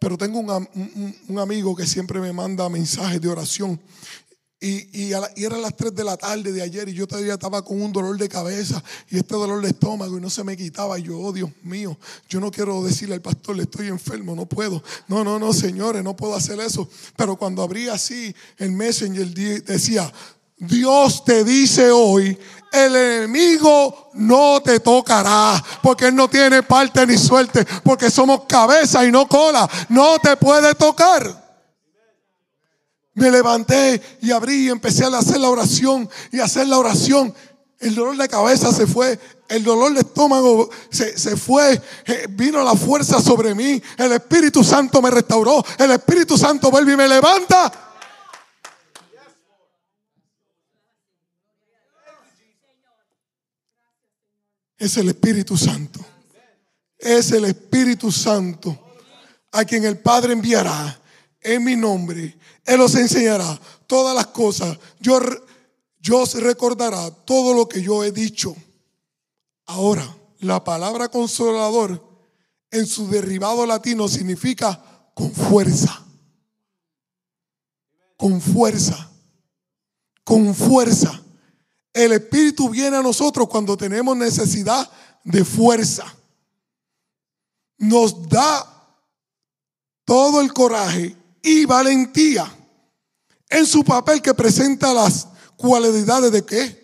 Pero 0.00 0.16
tengo 0.16 0.40
un, 0.40 1.14
un, 1.28 1.38
amigo 1.38 1.76
que 1.76 1.86
siempre 1.86 2.20
me 2.20 2.32
manda 2.32 2.68
mensajes 2.68 3.20
de 3.20 3.28
oración 3.28 3.78
y, 4.62 4.88
y, 4.92 5.12
era 5.44 5.58
las 5.58 5.76
3 5.76 5.92
de 5.92 6.04
la 6.04 6.16
tarde 6.16 6.52
de 6.52 6.62
ayer 6.62 6.88
y 6.88 6.94
yo 6.94 7.08
todavía 7.08 7.34
estaba 7.34 7.64
con 7.64 7.82
un 7.82 7.92
dolor 7.92 8.16
de 8.16 8.28
cabeza 8.28 8.80
y 9.10 9.18
este 9.18 9.34
dolor 9.34 9.60
de 9.60 9.70
estómago 9.70 10.16
y 10.16 10.20
no 10.20 10.30
se 10.30 10.44
me 10.44 10.56
quitaba. 10.56 11.00
Y 11.00 11.02
yo, 11.02 11.18
oh 11.18 11.32
Dios 11.32 11.50
mío, 11.64 11.98
yo 12.28 12.38
no 12.38 12.50
quiero 12.52 12.80
decirle 12.84 13.16
al 13.16 13.20
pastor, 13.20 13.56
le 13.56 13.64
estoy 13.64 13.88
enfermo, 13.88 14.36
no 14.36 14.46
puedo. 14.46 14.80
No, 15.08 15.24
no, 15.24 15.40
no, 15.40 15.52
señores, 15.52 16.04
no 16.04 16.14
puedo 16.14 16.36
hacer 16.36 16.60
eso. 16.60 16.88
Pero 17.16 17.36
cuando 17.36 17.60
abría 17.60 17.94
así 17.94 18.32
el 18.56 18.70
Messenger 18.70 19.26
decía, 19.64 20.12
Dios 20.56 21.24
te 21.24 21.42
dice 21.42 21.90
hoy, 21.90 22.38
el 22.70 22.94
enemigo 22.94 24.10
no 24.14 24.62
te 24.62 24.78
tocará, 24.78 25.60
porque 25.82 26.06
él 26.06 26.14
no 26.14 26.28
tiene 26.28 26.62
parte 26.62 27.04
ni 27.04 27.18
suerte, 27.18 27.66
porque 27.82 28.12
somos 28.12 28.44
cabeza 28.44 29.04
y 29.04 29.10
no 29.10 29.26
cola, 29.26 29.68
no 29.88 30.20
te 30.20 30.36
puede 30.36 30.72
tocar. 30.76 31.41
Me 33.14 33.30
levanté 33.30 34.00
y 34.22 34.30
abrí 34.30 34.66
y 34.66 34.68
empecé 34.70 35.04
a 35.04 35.18
hacer 35.18 35.38
la 35.38 35.50
oración 35.50 36.08
y 36.30 36.40
hacer 36.40 36.66
la 36.66 36.78
oración. 36.78 37.34
El 37.78 37.94
dolor 37.94 38.16
de 38.16 38.28
cabeza 38.28 38.72
se 38.72 38.86
fue, 38.86 39.18
el 39.48 39.64
dolor 39.64 39.92
de 39.92 40.00
estómago 40.00 40.70
se, 40.88 41.18
se, 41.18 41.36
fue, 41.36 41.82
eh, 42.06 42.26
vino 42.30 42.62
la 42.62 42.76
fuerza 42.76 43.20
sobre 43.20 43.54
mí, 43.54 43.82
el 43.98 44.12
Espíritu 44.12 44.62
Santo 44.62 45.02
me 45.02 45.10
restauró, 45.10 45.64
el 45.78 45.90
Espíritu 45.90 46.38
Santo 46.38 46.70
vuelve 46.70 46.92
y 46.92 46.96
me 46.96 47.08
levanta. 47.08 47.72
Es 54.78 54.96
el 54.96 55.08
Espíritu 55.08 55.56
Santo, 55.56 56.00
es 56.98 57.32
el 57.32 57.44
Espíritu 57.46 58.10
Santo 58.12 58.78
a 59.52 59.64
quien 59.64 59.84
el 59.84 59.98
Padre 59.98 60.32
enviará 60.32 60.98
en 61.40 61.64
mi 61.64 61.76
nombre 61.76 62.38
él 62.64 62.80
os 62.80 62.94
enseñará 62.94 63.60
todas 63.86 64.14
las 64.14 64.28
cosas. 64.28 64.78
Yo, 65.00 65.18
os 66.20 66.34
recordará 66.34 67.10
todo 67.10 67.54
lo 67.54 67.68
que 67.68 67.82
yo 67.82 68.04
he 68.04 68.12
dicho. 68.12 68.54
Ahora, 69.66 70.16
la 70.38 70.62
palabra 70.62 71.08
consolador 71.08 72.02
en 72.70 72.86
su 72.86 73.08
derivado 73.08 73.66
latino 73.66 74.08
significa 74.08 75.10
con 75.14 75.32
fuerza. 75.32 76.04
Con 78.16 78.40
fuerza. 78.40 79.10
Con 80.24 80.54
fuerza. 80.54 81.20
El 81.92 82.12
Espíritu 82.12 82.70
viene 82.70 82.96
a 82.96 83.02
nosotros 83.02 83.48
cuando 83.48 83.76
tenemos 83.76 84.16
necesidad 84.16 84.90
de 85.24 85.44
fuerza. 85.44 86.04
Nos 87.78 88.28
da 88.28 88.96
todo 90.04 90.40
el 90.40 90.52
coraje 90.52 91.16
y 91.42 91.64
valentía 91.64 92.50
en 93.50 93.66
su 93.66 93.84
papel 93.84 94.22
que 94.22 94.32
presenta 94.32 94.94
las 94.94 95.28
cualidades 95.56 96.32
de 96.32 96.44
qué? 96.44 96.82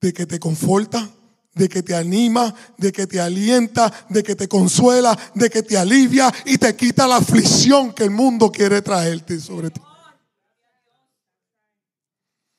De 0.00 0.12
que 0.12 0.26
te 0.26 0.40
conforta, 0.40 1.08
de 1.54 1.68
que 1.68 1.82
te 1.82 1.94
anima, 1.94 2.54
de 2.76 2.92
que 2.92 3.06
te 3.06 3.20
alienta, 3.20 3.92
de 4.08 4.22
que 4.22 4.34
te 4.34 4.48
consuela, 4.48 5.16
de 5.34 5.50
que 5.50 5.62
te 5.62 5.76
alivia 5.76 6.32
y 6.44 6.56
te 6.56 6.74
quita 6.74 7.06
la 7.06 7.16
aflicción 7.16 7.92
que 7.92 8.04
el 8.04 8.10
mundo 8.10 8.50
quiere 8.50 8.80
traerte 8.80 9.38
sobre 9.38 9.70
ti. 9.70 9.80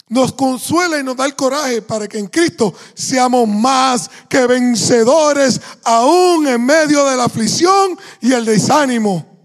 Nos 0.09 0.33
consuela 0.33 0.99
y 0.99 1.03
nos 1.03 1.15
da 1.15 1.25
el 1.25 1.35
coraje 1.35 1.83
para 1.83 2.07
que 2.07 2.17
en 2.17 2.27
Cristo 2.27 2.73
seamos 2.95 3.47
más 3.47 4.09
que 4.27 4.47
vencedores 4.47 5.61
aún 5.83 6.47
en 6.47 6.65
medio 6.65 7.05
de 7.05 7.15
la 7.15 7.25
aflicción 7.25 7.97
y 8.19 8.33
el 8.33 8.43
desánimo. 8.43 9.38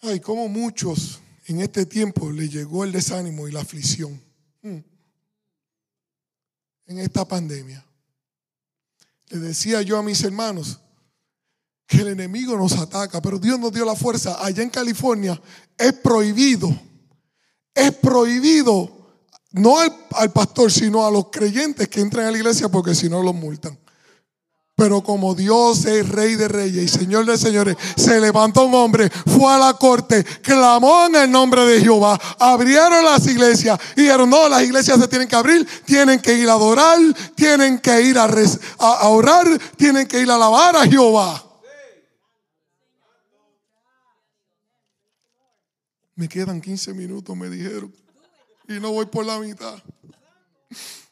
Ay, 0.00 0.20
como 0.20 0.48
muchos 0.48 1.20
en 1.46 1.60
este 1.60 1.86
tiempo 1.86 2.30
le 2.30 2.48
llegó 2.48 2.84
el 2.84 2.92
desánimo 2.92 3.48
y 3.48 3.52
la 3.52 3.60
aflicción 3.60 4.20
hmm. 4.62 4.78
en 6.86 6.98
esta 6.98 7.26
pandemia. 7.26 7.84
Le 9.30 9.38
decía 9.38 9.82
yo 9.82 9.98
a 9.98 10.02
mis 10.02 10.22
hermanos 10.22 10.78
que 11.86 11.98
el 11.98 12.08
enemigo 12.08 12.56
nos 12.56 12.74
ataca, 12.74 13.20
pero 13.20 13.38
Dios 13.38 13.58
nos 13.58 13.72
dio 13.72 13.84
la 13.84 13.96
fuerza. 13.96 14.44
Allá 14.44 14.62
en 14.62 14.70
California 14.70 15.40
es 15.76 15.92
prohibido, 15.94 16.68
es 17.74 17.92
prohibido, 17.92 19.10
no 19.52 19.78
al, 19.78 19.94
al 20.12 20.32
pastor, 20.32 20.70
sino 20.70 21.04
a 21.04 21.10
los 21.10 21.28
creyentes 21.30 21.88
que 21.88 22.00
entran 22.00 22.26
a 22.26 22.30
la 22.30 22.38
iglesia 22.38 22.68
porque 22.68 22.94
si 22.94 23.08
no 23.08 23.22
los 23.22 23.34
multan. 23.34 23.78
Pero 24.78 25.02
como 25.02 25.34
Dios 25.34 25.86
es 25.86 26.08
rey 26.08 26.36
de 26.36 26.46
reyes 26.46 26.84
y 26.84 26.98
señor 26.98 27.26
de 27.26 27.36
señores, 27.36 27.76
se 27.96 28.20
levantó 28.20 28.66
un 28.66 28.74
hombre, 28.76 29.10
fue 29.10 29.52
a 29.52 29.58
la 29.58 29.74
corte, 29.74 30.22
clamó 30.40 31.06
en 31.06 31.16
el 31.16 31.28
nombre 31.32 31.66
de 31.66 31.80
Jehová, 31.80 32.16
abrieron 32.38 33.04
las 33.04 33.26
iglesias 33.26 33.76
y 33.96 34.02
dijeron, 34.02 34.30
no, 34.30 34.48
las 34.48 34.62
iglesias 34.62 35.00
se 35.00 35.08
tienen 35.08 35.26
que 35.26 35.34
abrir, 35.34 35.66
tienen 35.84 36.20
que 36.20 36.32
ir 36.32 36.48
a 36.48 36.52
adorar, 36.52 36.96
tienen 37.34 37.80
que 37.80 38.02
ir 38.02 38.18
a, 38.18 38.28
a 38.78 39.08
orar, 39.08 39.48
tienen 39.76 40.06
que 40.06 40.20
ir 40.20 40.30
a 40.30 40.36
alabar 40.36 40.76
a 40.76 40.86
Jehová. 40.86 41.44
Me 46.14 46.28
quedan 46.28 46.60
15 46.60 46.94
minutos, 46.94 47.36
me 47.36 47.50
dijeron, 47.50 47.92
y 48.68 48.74
no 48.74 48.92
voy 48.92 49.06
por 49.06 49.26
la 49.26 49.40
mitad. 49.40 49.82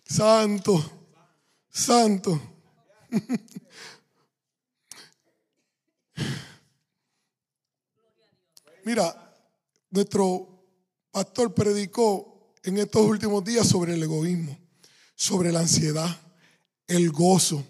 Santo, 0.07 0.89
santo. 1.69 2.56
Mira, 8.85 9.35
nuestro 9.91 10.65
pastor 11.11 11.53
predicó 11.55 12.55
en 12.63 12.79
estos 12.79 13.03
últimos 13.03 13.45
días 13.45 13.67
sobre 13.67 13.95
el 13.95 14.03
egoísmo, 14.03 14.57
sobre 15.15 15.53
la 15.53 15.61
ansiedad, 15.61 16.21
el 16.87 17.11
gozo 17.11 17.65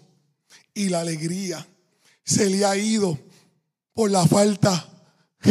y 0.73 0.89
la 0.89 0.99
alegría. 1.01 1.65
Se 2.23 2.49
le 2.49 2.65
ha 2.65 2.75
ido 2.75 3.19
por 3.93 4.09
la 4.11 4.27
falta 4.27 4.96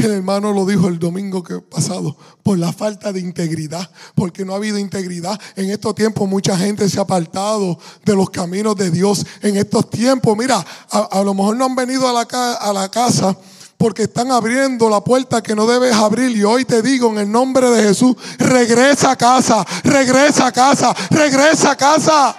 el 0.00 0.12
hermano 0.12 0.52
lo 0.52 0.66
dijo 0.66 0.88
el 0.88 0.98
domingo 0.98 1.42
que 1.42 1.60
pasado, 1.60 2.16
por 2.42 2.58
la 2.58 2.72
falta 2.72 3.12
de 3.12 3.20
integridad, 3.20 3.90
porque 4.14 4.44
no 4.44 4.52
ha 4.52 4.56
habido 4.56 4.78
integridad. 4.78 5.40
En 5.56 5.70
estos 5.70 5.94
tiempos 5.94 6.28
mucha 6.28 6.56
gente 6.56 6.88
se 6.88 6.98
ha 6.98 7.02
apartado 7.02 7.78
de 8.04 8.14
los 8.14 8.30
caminos 8.30 8.76
de 8.76 8.90
Dios. 8.90 9.24
En 9.42 9.56
estos 9.56 9.90
tiempos, 9.90 10.36
mira, 10.36 10.64
a, 10.90 11.22
lo 11.22 11.34
mejor 11.34 11.56
no 11.56 11.64
han 11.64 11.76
venido 11.76 12.08
a 12.08 12.12
la, 12.12 12.54
a 12.54 12.72
la 12.72 12.88
casa 12.90 13.36
porque 13.76 14.04
están 14.04 14.30
abriendo 14.30 14.88
la 14.88 15.02
puerta 15.02 15.42
que 15.42 15.54
no 15.54 15.66
debes 15.66 15.94
abrir. 15.94 16.36
Y 16.36 16.44
hoy 16.44 16.64
te 16.64 16.82
digo 16.82 17.10
en 17.10 17.18
el 17.18 17.30
nombre 17.30 17.70
de 17.70 17.82
Jesús, 17.82 18.16
regresa 18.38 19.12
a 19.12 19.16
casa, 19.16 19.64
regresa 19.84 20.46
a 20.46 20.52
casa, 20.52 20.94
regresa 21.10 21.72
a 21.72 21.76
casa. 21.76 22.36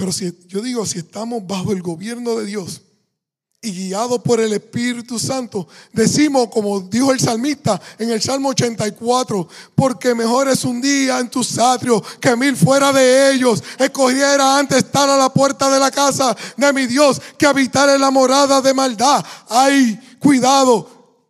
Pero 0.00 0.12
si 0.12 0.34
yo 0.48 0.62
digo, 0.62 0.86
si 0.86 1.00
estamos 1.00 1.46
bajo 1.46 1.72
el 1.72 1.82
gobierno 1.82 2.36
de 2.36 2.46
Dios 2.46 2.80
y 3.60 3.70
guiados 3.70 4.22
por 4.22 4.40
el 4.40 4.54
Espíritu 4.54 5.18
Santo, 5.18 5.68
decimos, 5.92 6.48
como 6.50 6.80
dijo 6.80 7.12
el 7.12 7.20
salmista 7.20 7.78
en 7.98 8.10
el 8.10 8.22
Salmo 8.22 8.48
84, 8.48 9.46
porque 9.74 10.14
mejor 10.14 10.48
es 10.48 10.64
un 10.64 10.80
día 10.80 11.18
en 11.18 11.28
tus 11.28 11.58
atrios 11.58 12.00
que 12.18 12.34
mil 12.34 12.56
fuera 12.56 12.94
de 12.94 13.34
ellos. 13.34 13.62
Escogiera 13.78 14.58
antes 14.58 14.78
estar 14.78 15.06
a 15.06 15.18
la 15.18 15.28
puerta 15.28 15.70
de 15.70 15.78
la 15.78 15.90
casa 15.90 16.34
de 16.56 16.72
mi 16.72 16.86
Dios 16.86 17.20
que 17.36 17.44
habitar 17.44 17.90
en 17.90 18.00
la 18.00 18.10
morada 18.10 18.62
de 18.62 18.72
maldad. 18.72 19.22
Ay, 19.50 20.00
cuidado, 20.18 21.28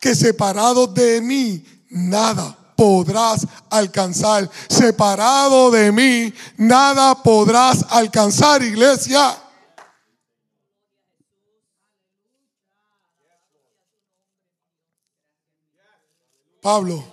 que 0.00 0.12
separados 0.16 0.92
de 0.92 1.20
mí, 1.20 1.64
nada 1.88 2.57
podrás 2.78 3.44
alcanzar. 3.70 4.48
Separado 4.68 5.72
de 5.72 5.90
mí, 5.90 6.32
nada 6.56 7.20
podrás 7.20 7.84
alcanzar, 7.90 8.62
iglesia. 8.62 9.36
Pablo, 16.62 17.04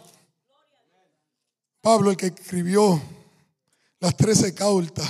Pablo 1.82 2.12
el 2.12 2.18
que 2.18 2.28
escribió 2.28 3.02
las 4.00 4.16
trece 4.16 4.54
cartas 4.54 5.10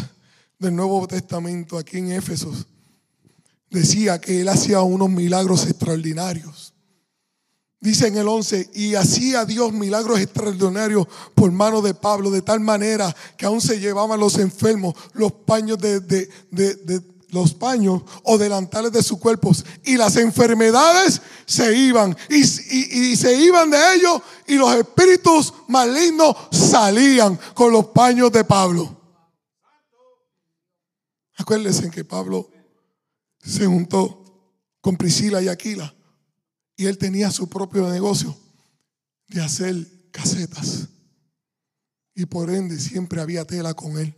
del 0.58 0.74
Nuevo 0.74 1.06
Testamento 1.06 1.78
aquí 1.78 1.98
en 1.98 2.14
Éfeso, 2.14 2.54
decía 3.70 4.22
que 4.22 4.40
él 4.40 4.48
hacía 4.48 4.82
unos 4.82 5.10
milagros 5.10 5.66
extraordinarios. 5.68 6.75
Dice 7.86 8.08
en 8.08 8.18
el 8.18 8.28
11, 8.28 8.72
y 8.74 8.96
hacía 8.96 9.46
Dios 9.46 9.72
milagros 9.72 10.20
extraordinarios 10.20 11.08
por 11.36 11.52
mano 11.52 11.84
de 11.84 11.94
Pablo, 11.94 12.32
de 12.32 12.42
tal 12.42 12.60
manera 12.60 13.16
que 13.38 13.46
aún 13.46 13.62
se 13.62 13.80
llevaban 13.80 14.20
los 14.20 14.40
enfermos 14.40 14.96
los 15.14 15.32
paños 15.32 15.78
de, 15.78 16.28
los 17.30 17.54
paños 17.54 18.02
o 18.24 18.40
delantales 18.40 18.92
de 18.92 19.04
sus 19.04 19.20
cuerpos 19.20 19.64
y 19.84 19.98
las 19.98 20.16
enfermedades 20.16 21.22
se 21.46 21.78
iban 21.78 22.18
y, 22.28 22.40
y, 22.40 23.16
se 23.16 23.40
iban 23.40 23.70
de 23.70 23.78
ellos 23.94 24.20
y 24.48 24.56
los 24.56 24.74
espíritus 24.74 25.54
malignos 25.68 26.36
salían 26.52 27.40
con 27.54 27.72
los 27.72 27.86
paños 27.90 28.32
de 28.32 28.46
Pablo. 28.46 29.00
Acuérdense 31.38 31.92
que 31.92 32.04
Pablo 32.04 32.50
se 33.44 33.68
juntó 33.68 34.24
con 34.82 34.98
Priscila 34.98 35.40
y 35.40 35.50
Aquila 35.50 35.96
y 36.78 36.86
él 36.86 36.98
tenía 36.98 37.32
su 37.32 37.50
propio 37.50 37.90
negocio 37.90 38.36
de 39.28 39.42
hacer 39.42 40.10
casetas. 40.12 40.88
Y 42.14 42.26
por 42.26 42.50
ende 42.50 42.80
siempre 42.80 43.22
había 43.22 43.46
tela 43.46 43.74
con 43.74 43.98
él. 43.98 44.16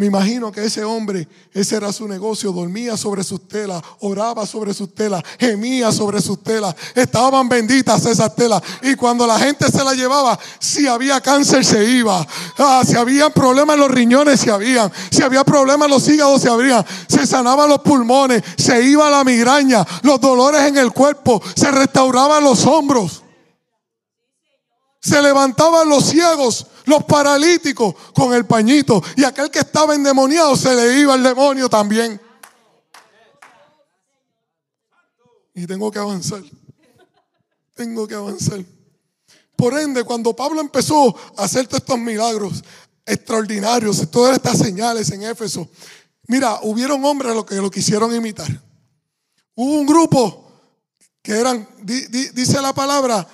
Me 0.00 0.06
imagino 0.06 0.50
que 0.50 0.64
ese 0.64 0.82
hombre, 0.82 1.28
ese 1.52 1.76
era 1.76 1.92
su 1.92 2.08
negocio, 2.08 2.52
dormía 2.52 2.96
sobre 2.96 3.22
sus 3.22 3.46
telas, 3.46 3.82
oraba 4.00 4.46
sobre 4.46 4.72
sus 4.72 4.94
telas, 4.94 5.22
gemía 5.38 5.92
sobre 5.92 6.22
sus 6.22 6.42
telas, 6.42 6.74
estaban 6.94 7.50
benditas 7.50 8.06
esas 8.06 8.34
telas. 8.34 8.62
Y 8.80 8.94
cuando 8.94 9.26
la 9.26 9.38
gente 9.38 9.70
se 9.70 9.84
la 9.84 9.92
llevaba, 9.92 10.38
si 10.58 10.86
había 10.86 11.20
cáncer 11.20 11.66
se 11.66 11.84
iba, 11.84 12.26
ah, 12.56 12.82
si 12.82 12.96
había 12.96 13.28
problemas 13.28 13.74
en 13.74 13.80
los 13.80 13.90
riñones 13.90 14.40
se 14.40 14.50
habían, 14.50 14.90
si 15.10 15.22
había 15.22 15.44
problemas 15.44 15.84
en 15.84 15.90
los 15.90 16.08
hígados 16.08 16.40
se 16.40 16.48
abrían, 16.48 16.82
se 17.06 17.26
sanaban 17.26 17.68
los 17.68 17.80
pulmones, 17.80 18.42
se 18.56 18.82
iba 18.82 19.10
la 19.10 19.22
migraña, 19.22 19.86
los 20.00 20.18
dolores 20.18 20.62
en 20.62 20.78
el 20.78 20.92
cuerpo, 20.92 21.42
se 21.54 21.70
restauraban 21.70 22.42
los 22.42 22.64
hombros. 22.64 23.22
Se 25.02 25.20
levantaban 25.22 25.88
los 25.88 26.04
ciegos, 26.04 26.66
los 26.90 27.04
paralíticos 27.04 27.94
con 28.14 28.34
el 28.34 28.44
pañito. 28.44 29.02
Y 29.16 29.24
aquel 29.24 29.50
que 29.50 29.60
estaba 29.60 29.94
endemoniado 29.94 30.54
se 30.56 30.74
le 30.74 31.00
iba 31.00 31.14
el 31.14 31.22
demonio 31.22 31.70
también. 31.70 32.20
Y 35.54 35.66
tengo 35.66 35.90
que 35.90 35.98
avanzar. 35.98 36.42
Tengo 37.74 38.06
que 38.06 38.14
avanzar. 38.14 38.62
Por 39.56 39.78
ende, 39.78 40.04
cuando 40.04 40.34
Pablo 40.34 40.60
empezó 40.60 41.16
a 41.36 41.44
hacer 41.44 41.68
estos 41.70 41.98
milagros 41.98 42.62
extraordinarios, 43.06 44.10
todas 44.10 44.36
estas 44.36 44.58
señales 44.58 45.10
en 45.10 45.22
Éfeso, 45.22 45.68
mira, 46.26 46.60
hubieron 46.62 47.04
hombres 47.04 47.32
que 47.44 47.56
lo 47.56 47.70
quisieron 47.70 48.14
imitar. 48.14 48.48
Hubo 49.54 49.80
un 49.80 49.86
grupo 49.86 50.50
que 51.22 51.32
eran, 51.32 51.68
dice 51.82 52.60
la 52.62 52.72
palabra, 52.72 53.26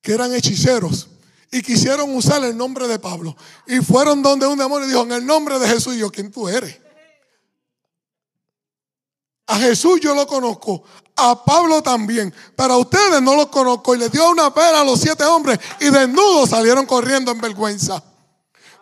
que 0.00 0.12
eran 0.12 0.32
hechiceros 0.34 1.08
y 1.54 1.62
quisieron 1.62 2.12
usar 2.16 2.42
el 2.42 2.56
nombre 2.56 2.88
de 2.88 2.98
Pablo. 2.98 3.36
Y 3.64 3.78
fueron 3.78 4.22
donde 4.22 4.44
un 4.44 4.58
demonio 4.58 4.88
dijo, 4.88 5.02
en 5.02 5.12
el 5.12 5.24
nombre 5.24 5.56
de 5.60 5.68
Jesús, 5.68 5.94
yo, 5.94 6.10
¿quién 6.10 6.32
tú 6.32 6.48
eres? 6.48 6.80
A 9.46 9.56
Jesús 9.60 10.00
yo 10.00 10.16
lo 10.16 10.26
conozco, 10.26 10.82
a 11.14 11.44
Pablo 11.44 11.80
también, 11.80 12.34
pero 12.56 12.74
a 12.74 12.78
ustedes 12.78 13.22
no 13.22 13.36
los 13.36 13.46
conozco. 13.46 13.94
Y 13.94 13.98
les 13.98 14.10
dio 14.10 14.28
una 14.30 14.52
pena 14.52 14.80
a 14.80 14.84
los 14.84 14.98
siete 14.98 15.22
hombres 15.22 15.60
y 15.78 15.90
desnudos 15.90 16.50
salieron 16.50 16.86
corriendo 16.86 17.30
en 17.30 17.40
vergüenza. 17.40 18.02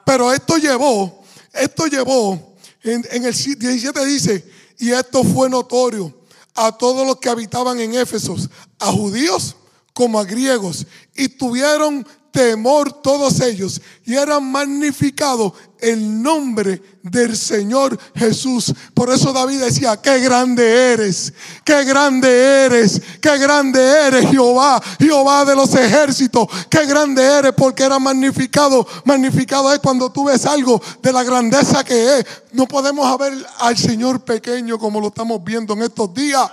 Pero 0.06 0.32
esto 0.32 0.56
llevó, 0.56 1.22
esto 1.52 1.88
llevó, 1.88 2.56
en, 2.82 3.06
en 3.10 3.26
el 3.26 3.34
17 3.34 4.06
dice, 4.06 4.50
y 4.78 4.92
esto 4.92 5.22
fue 5.24 5.50
notorio 5.50 6.22
a 6.54 6.72
todos 6.72 7.06
los 7.06 7.18
que 7.18 7.28
habitaban 7.28 7.78
en 7.80 7.96
Éfeso, 7.96 8.34
a 8.78 8.86
judíos 8.86 9.56
como 9.92 10.18
a 10.18 10.24
griegos, 10.24 10.86
y 11.14 11.28
tuvieron 11.28 12.06
temor 12.32 12.90
todos 13.02 13.40
ellos 13.40 13.80
y 14.04 14.14
eran 14.14 14.50
magnificados 14.50 15.52
el 15.78 16.22
nombre 16.22 16.80
del 17.02 17.36
Señor 17.36 17.98
Jesús. 18.14 18.72
Por 18.94 19.10
eso 19.10 19.32
David 19.32 19.60
decía, 19.60 20.00
qué 20.00 20.20
grande 20.20 20.92
eres, 20.92 21.32
qué 21.64 21.84
grande 21.84 22.28
eres, 22.64 23.02
qué 23.20 23.36
grande 23.36 23.80
eres 23.80 24.30
Jehová, 24.30 24.82
Jehová 24.98 25.44
de 25.44 25.54
los 25.54 25.74
ejércitos, 25.74 26.46
qué 26.70 26.86
grande 26.86 27.22
eres 27.22 27.52
porque 27.56 27.82
era 27.82 27.98
magnificado. 27.98 28.86
Magnificado 29.04 29.72
es 29.72 29.80
cuando 29.80 30.10
tú 30.10 30.24
ves 30.24 30.46
algo 30.46 30.80
de 31.02 31.12
la 31.12 31.22
grandeza 31.22 31.84
que 31.84 32.18
es. 32.18 32.26
No 32.52 32.66
podemos 32.66 33.18
ver 33.18 33.34
al 33.58 33.76
Señor 33.76 34.24
pequeño 34.24 34.78
como 34.78 35.00
lo 35.00 35.08
estamos 35.08 35.42
viendo 35.44 35.74
en 35.74 35.82
estos 35.82 36.14
días. 36.14 36.50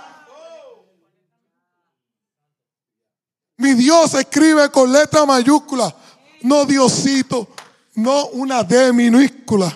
Mi 3.60 3.74
Dios 3.74 4.14
escribe 4.14 4.70
con 4.70 4.90
letra 4.90 5.26
mayúscula, 5.26 5.94
no 6.40 6.64
Diosito, 6.64 7.46
no 7.94 8.28
una 8.28 8.64
D 8.64 8.90
minúscula. 8.90 9.70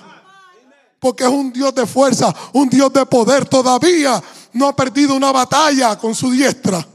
Porque 0.99 1.25
es 1.25 1.29
un 1.29 1.53
Dios 1.53 1.75
de 1.75 1.87
fuerza, 1.87 2.35
un 2.55 2.70
Dios 2.70 2.90
de 2.94 3.05
poder. 3.05 3.47
Todavía 3.47 4.23
no 4.55 4.68
ha 4.68 4.75
perdido 4.75 5.14
una 5.14 5.31
batalla 5.33 5.99
con 5.99 6.14
su 6.14 6.31
diestra. 6.31 6.87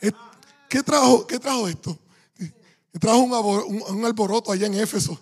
Eh, 0.00 0.12
¿Qué 0.68 0.84
trajo, 0.84 1.26
qué 1.26 1.40
trajo 1.40 1.66
esto? 1.66 1.98
Trajo 3.00 3.18
un, 3.18 4.04
alboroto 4.04 4.52
allá 4.52 4.68
en 4.68 4.74
Éfeso. 4.74 5.18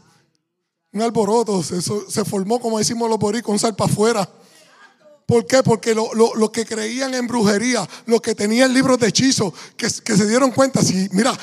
Un 0.93 1.01
alboroto, 1.01 1.63
se, 1.63 2.25
formó, 2.27 2.61
como 2.61 2.77
decimos 2.77 3.09
los 3.09 3.19
boricos, 3.19 3.51
un 3.51 3.59
salpa 3.59 3.87
afuera. 3.87 4.29
¿Por 5.27 5.45
qué? 5.45 5.63
Porque 5.65 5.93
los 5.93 6.51
que 6.51 6.65
creían 6.65 7.13
en 7.15 7.27
brujería, 7.27 7.87
los 8.07 8.21
que 8.21 8.37
tenían 8.37 8.73
libros 8.73 8.99
de 9.01 9.09
hechizo, 9.09 9.53
que, 9.77 9.91
se 9.91 10.27
dieron 10.27 10.53
cuenta, 10.53 10.83
si, 10.83 11.09
mira, 11.11 11.37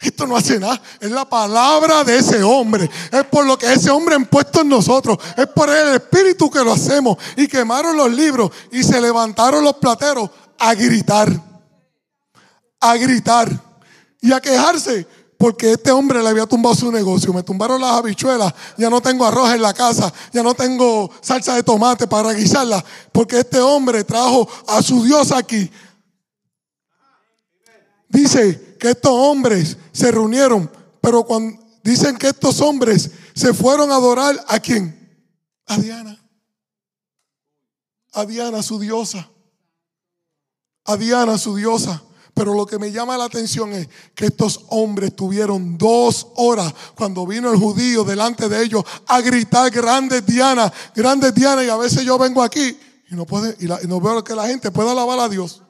esto 0.00 0.26
no 0.26 0.36
hace 0.36 0.58
nada, 0.58 0.82
es 1.00 1.10
la 1.12 1.28
palabra 1.28 2.02
de 2.02 2.18
ese 2.18 2.42
hombre, 2.42 2.90
es 3.12 3.24
por 3.26 3.46
lo 3.46 3.56
que 3.56 3.72
ese 3.72 3.88
hombre 3.90 4.16
ha 4.16 4.18
puesto 4.18 4.62
en 4.62 4.68
nosotros, 4.68 5.16
es 5.36 5.46
por 5.46 5.70
el 5.70 5.94
espíritu 5.94 6.50
que 6.50 6.64
lo 6.64 6.72
hacemos. 6.72 7.16
Y 7.36 7.46
quemaron 7.46 7.96
los 7.96 8.12
libros 8.12 8.50
y 8.72 8.82
se 8.82 9.00
levantaron 9.00 9.62
los 9.62 9.74
plateros 9.74 10.28
a 10.58 10.74
gritar, 10.74 11.30
a 12.80 12.96
gritar 12.96 13.48
y 14.20 14.32
a 14.32 14.40
quejarse 14.40 15.06
porque 15.44 15.72
este 15.72 15.92
hombre 15.92 16.22
le 16.22 16.30
había 16.30 16.46
tumbado 16.46 16.74
su 16.74 16.90
negocio. 16.90 17.30
Me 17.30 17.42
tumbaron 17.42 17.78
las 17.78 17.90
habichuelas, 17.98 18.54
ya 18.78 18.88
no 18.88 19.02
tengo 19.02 19.26
arroz 19.26 19.52
en 19.52 19.60
la 19.60 19.74
casa, 19.74 20.10
ya 20.32 20.42
no 20.42 20.54
tengo 20.54 21.10
salsa 21.20 21.54
de 21.54 21.62
tomate 21.62 22.06
para 22.06 22.32
guisarla, 22.32 22.82
porque 23.12 23.40
este 23.40 23.60
hombre 23.60 24.04
trajo 24.04 24.48
a 24.66 24.80
su 24.80 25.04
Dios 25.04 25.32
aquí. 25.32 25.70
Dice 28.08 28.78
que 28.80 28.92
estos 28.92 29.12
hombres 29.12 29.76
se 29.92 30.10
reunieron, 30.10 30.70
pero 31.02 31.24
cuando 31.24 31.62
dicen 31.82 32.16
que 32.16 32.28
estos 32.28 32.62
hombres 32.62 33.10
se 33.34 33.52
fueron 33.52 33.92
a 33.92 33.96
adorar 33.96 34.42
a 34.48 34.58
quién? 34.58 35.28
A 35.66 35.76
Diana. 35.76 36.26
A 38.14 38.24
Diana, 38.24 38.62
su 38.62 38.78
diosa. 38.78 39.28
A 40.86 40.96
Diana, 40.96 41.36
su 41.36 41.54
diosa. 41.54 42.02
Pero 42.34 42.52
lo 42.52 42.66
que 42.66 42.80
me 42.80 42.90
llama 42.90 43.16
la 43.16 43.24
atención 43.24 43.72
es 43.72 43.88
que 44.14 44.26
estos 44.26 44.64
hombres 44.70 45.14
tuvieron 45.14 45.78
dos 45.78 46.26
horas 46.34 46.74
cuando 46.96 47.24
vino 47.26 47.52
el 47.52 47.58
judío 47.58 48.02
delante 48.02 48.48
de 48.48 48.64
ellos 48.64 48.84
a 49.06 49.20
gritar 49.20 49.70
grandes 49.70 50.26
Diana, 50.26 50.72
grandes 50.96 51.32
Diana. 51.32 51.62
Y 51.62 51.68
a 51.68 51.76
veces 51.76 52.02
yo 52.02 52.18
vengo 52.18 52.42
aquí 52.42 52.76
y 53.08 53.14
no, 53.14 53.24
puede, 53.24 53.56
y, 53.60 53.86
no 53.86 54.00
veo 54.00 54.24
que 54.24 54.34
la 54.34 54.48
gente 54.48 54.72
pueda 54.72 54.90
alabar 54.90 55.20
a 55.20 55.28
Dios. 55.28 55.62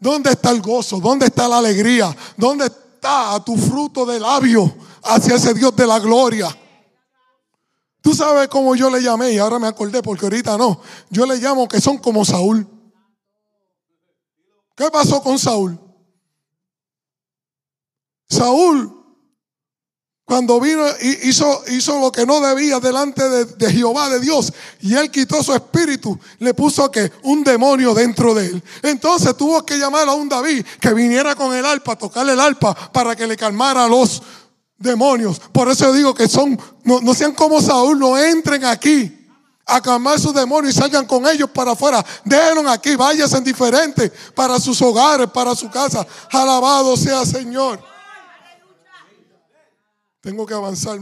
¿Dónde 0.00 0.30
está 0.30 0.50
el 0.50 0.62
gozo? 0.62 1.00
¿Dónde 1.00 1.26
está 1.26 1.48
la 1.48 1.58
alegría? 1.58 2.16
¿Dónde 2.36 2.66
está 2.66 3.42
tu 3.44 3.56
fruto 3.56 4.06
de 4.06 4.20
labio 4.20 4.72
hacia 5.02 5.34
ese 5.34 5.54
Dios 5.54 5.74
de 5.74 5.88
la 5.88 5.98
gloria? 5.98 6.56
Tú 8.08 8.14
sabes 8.14 8.48
cómo 8.48 8.74
yo 8.74 8.88
le 8.88 9.02
llamé 9.02 9.32
y 9.32 9.38
ahora 9.38 9.58
me 9.58 9.66
acordé 9.66 10.02
porque 10.02 10.24
ahorita 10.24 10.56
no. 10.56 10.80
Yo 11.10 11.26
le 11.26 11.36
llamo 11.36 11.68
que 11.68 11.78
son 11.78 11.98
como 11.98 12.24
Saúl. 12.24 12.66
¿Qué 14.74 14.90
pasó 14.90 15.22
con 15.22 15.38
Saúl? 15.38 15.78
Saúl, 18.26 18.98
cuando 20.24 20.58
vino, 20.58 20.86
hizo, 21.22 21.62
hizo 21.68 22.00
lo 22.00 22.10
que 22.10 22.24
no 22.24 22.40
debía 22.40 22.80
delante 22.80 23.28
de, 23.44 23.70
Jehová, 23.70 24.08
de 24.08 24.20
Dios, 24.20 24.54
y 24.80 24.94
él 24.94 25.10
quitó 25.10 25.42
su 25.42 25.52
espíritu, 25.52 26.18
le 26.38 26.54
puso 26.54 26.90
que 26.90 27.12
un 27.24 27.44
demonio 27.44 27.92
dentro 27.92 28.32
de 28.32 28.46
él. 28.46 28.62
Entonces 28.84 29.36
tuvo 29.36 29.66
que 29.66 29.76
llamar 29.76 30.08
a 30.08 30.14
un 30.14 30.30
David 30.30 30.64
que 30.80 30.94
viniera 30.94 31.34
con 31.34 31.54
el 31.54 31.66
arpa, 31.66 31.94
tocarle 31.94 32.32
el 32.32 32.40
arpa 32.40 32.74
para 32.90 33.14
que 33.14 33.26
le 33.26 33.36
calmara 33.36 33.84
a 33.84 33.88
los 33.88 34.22
demonios. 34.78 35.40
Por 35.52 35.68
eso 35.68 35.92
digo 35.92 36.14
que 36.14 36.28
son, 36.28 36.58
no, 36.84 37.14
sean 37.14 37.32
como 37.34 37.60
Saúl, 37.60 37.98
no 37.98 38.16
entren 38.16 38.64
aquí 38.64 39.14
a 39.66 39.82
calmar 39.82 40.18
sus 40.18 40.32
demonios 40.32 40.74
y 40.74 40.78
salgan 40.78 41.04
con 41.04 41.26
ellos 41.26 41.50
para 41.50 41.72
afuera. 41.72 42.04
Déjenlos 42.24 42.72
aquí, 42.72 42.96
váyanse 42.96 43.40
diferente 43.40 44.10
para 44.34 44.58
sus 44.58 44.80
hogares, 44.80 45.28
para 45.30 45.54
su 45.54 45.68
casa. 45.68 46.06
Alabado 46.30 46.96
sea 46.96 47.26
Señor. 47.26 47.82
Tengo 50.20 50.46
que 50.46 50.54
avanzar. 50.54 50.98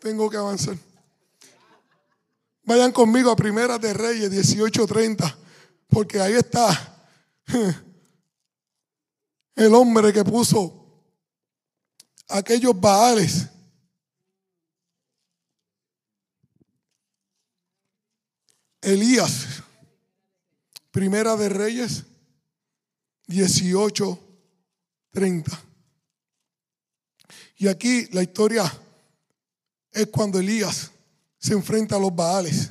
Tengo 0.00 0.30
que 0.30 0.36
avanzar. 0.36 0.76
Vayan 2.62 2.92
conmigo 2.92 3.30
a 3.30 3.36
Primera 3.36 3.78
de 3.78 3.94
Reyes 3.94 4.30
18:30, 4.30 5.36
porque 5.88 6.20
ahí 6.20 6.34
está 6.34 6.68
el 9.56 9.74
hombre 9.74 10.12
que 10.12 10.22
puso 10.22 10.77
aquellos 12.28 12.78
baales. 12.78 13.48
Elías, 18.80 19.62
Primera 20.90 21.36
de 21.36 21.48
Reyes, 21.48 22.04
18, 23.26 24.18
30. 25.10 25.64
Y 27.56 27.66
aquí 27.66 28.06
la 28.12 28.22
historia 28.22 28.72
es 29.90 30.06
cuando 30.06 30.38
Elías 30.38 30.92
se 31.38 31.54
enfrenta 31.54 31.96
a 31.96 31.98
los 31.98 32.14
Baales. 32.14 32.70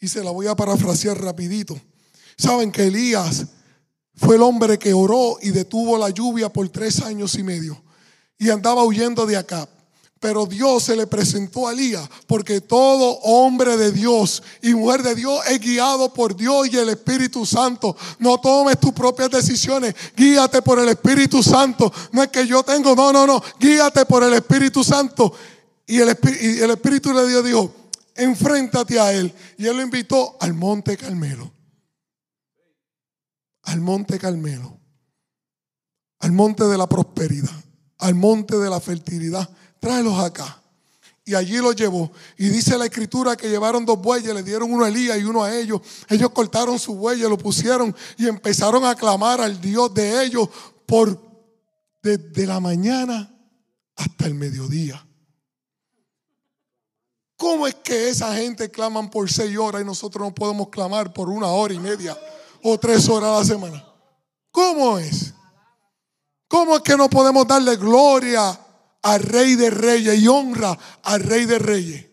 Y 0.00 0.08
se 0.08 0.24
la 0.24 0.32
voy 0.32 0.48
a 0.48 0.56
parafrasear 0.56 1.20
rapidito. 1.20 1.80
Saben 2.36 2.72
que 2.72 2.86
Elías 2.86 3.46
fue 4.16 4.36
el 4.36 4.42
hombre 4.42 4.78
que 4.78 4.92
oró 4.92 5.38
y 5.40 5.50
detuvo 5.50 5.96
la 5.96 6.10
lluvia 6.10 6.52
por 6.52 6.68
tres 6.68 7.00
años 7.00 7.34
y 7.34 7.42
medio 7.42 7.82
y 8.38 8.50
andaba 8.50 8.82
huyendo 8.84 9.24
de 9.24 9.36
acá. 9.36 9.68
Pero 10.18 10.46
Dios 10.46 10.84
se 10.84 10.94
le 10.94 11.08
presentó 11.08 11.66
a 11.66 11.72
Elías 11.72 12.08
porque 12.26 12.60
todo 12.60 13.18
hombre 13.22 13.76
de 13.76 13.90
Dios 13.90 14.42
y 14.60 14.74
mujer 14.74 15.02
de 15.02 15.16
Dios 15.16 15.40
es 15.48 15.58
guiado 15.58 16.12
por 16.12 16.36
Dios 16.36 16.68
y 16.72 16.76
el 16.76 16.90
Espíritu 16.90 17.44
Santo. 17.44 17.96
No 18.18 18.38
tomes 18.38 18.78
tus 18.78 18.92
propias 18.92 19.30
decisiones, 19.30 19.94
guíate 20.16 20.62
por 20.62 20.78
el 20.78 20.88
Espíritu 20.88 21.42
Santo. 21.42 21.92
No 22.12 22.22
es 22.22 22.28
que 22.28 22.46
yo 22.46 22.62
tengo, 22.62 22.94
no, 22.94 23.12
no, 23.12 23.26
no, 23.26 23.42
guíate 23.58 24.06
por 24.06 24.22
el 24.22 24.34
Espíritu 24.34 24.84
Santo. 24.84 25.32
Y 25.86 25.98
el, 25.98 26.16
y 26.40 26.60
el 26.60 26.70
Espíritu 26.70 27.12
de 27.12 27.28
Dios 27.28 27.44
dijo, 27.44 27.74
enfréntate 28.14 29.00
a 29.00 29.12
él. 29.12 29.32
Y 29.58 29.66
él 29.66 29.76
lo 29.76 29.82
invitó 29.82 30.36
al 30.40 30.54
monte 30.54 30.96
Carmelo 30.96 31.61
al 33.62 33.80
monte 33.80 34.18
Carmelo, 34.18 34.78
al 36.20 36.32
monte 36.32 36.64
de 36.64 36.78
la 36.78 36.88
prosperidad, 36.88 37.64
al 37.98 38.14
monte 38.14 38.56
de 38.58 38.70
la 38.70 38.80
fertilidad. 38.80 39.48
Tráelos 39.80 40.18
acá. 40.18 40.62
Y 41.24 41.34
allí 41.34 41.58
los 41.58 41.76
llevó. 41.76 42.10
Y 42.36 42.48
dice 42.48 42.76
la 42.76 42.86
escritura 42.86 43.36
que 43.36 43.48
llevaron 43.48 43.84
dos 43.84 44.00
bueyes, 44.00 44.34
le 44.34 44.42
dieron 44.42 44.72
uno 44.72 44.84
a 44.84 44.88
Elías 44.88 45.18
y 45.18 45.24
uno 45.24 45.44
a 45.44 45.56
ellos. 45.56 45.80
Ellos 46.08 46.30
cortaron 46.30 46.78
su 46.78 46.94
bueyes, 46.94 47.28
lo 47.28 47.38
pusieron 47.38 47.94
y 48.18 48.26
empezaron 48.26 48.84
a 48.84 48.96
clamar 48.96 49.40
al 49.40 49.60
Dios 49.60 49.94
de 49.94 50.24
ellos 50.24 50.48
por 50.86 51.20
desde 52.02 52.46
la 52.46 52.58
mañana 52.58 53.32
hasta 53.94 54.26
el 54.26 54.34
mediodía. 54.34 55.06
¿Cómo 57.36 57.66
es 57.66 57.74
que 57.76 58.08
esa 58.08 58.34
gente 58.36 58.70
claman 58.70 59.10
por 59.10 59.30
seis 59.30 59.56
horas 59.56 59.82
y 59.82 59.84
nosotros 59.84 60.26
no 60.26 60.34
podemos 60.34 60.68
clamar 60.68 61.12
por 61.12 61.28
una 61.28 61.48
hora 61.48 61.74
y 61.74 61.78
media? 61.78 62.16
O 62.62 62.78
tres 62.78 63.08
horas 63.08 63.30
a 63.30 63.38
la 63.38 63.44
semana. 63.44 63.84
¿Cómo 64.50 64.98
es? 64.98 65.34
¿Cómo 66.48 66.76
es 66.76 66.82
que 66.82 66.96
no 66.96 67.08
podemos 67.08 67.46
darle 67.46 67.76
gloria 67.76 68.58
al 69.02 69.20
rey 69.20 69.56
de 69.56 69.70
reyes 69.70 70.20
y 70.20 70.28
honra 70.28 70.78
al 71.02 71.22
rey 71.22 71.44
de 71.44 71.58
reyes. 71.58 72.06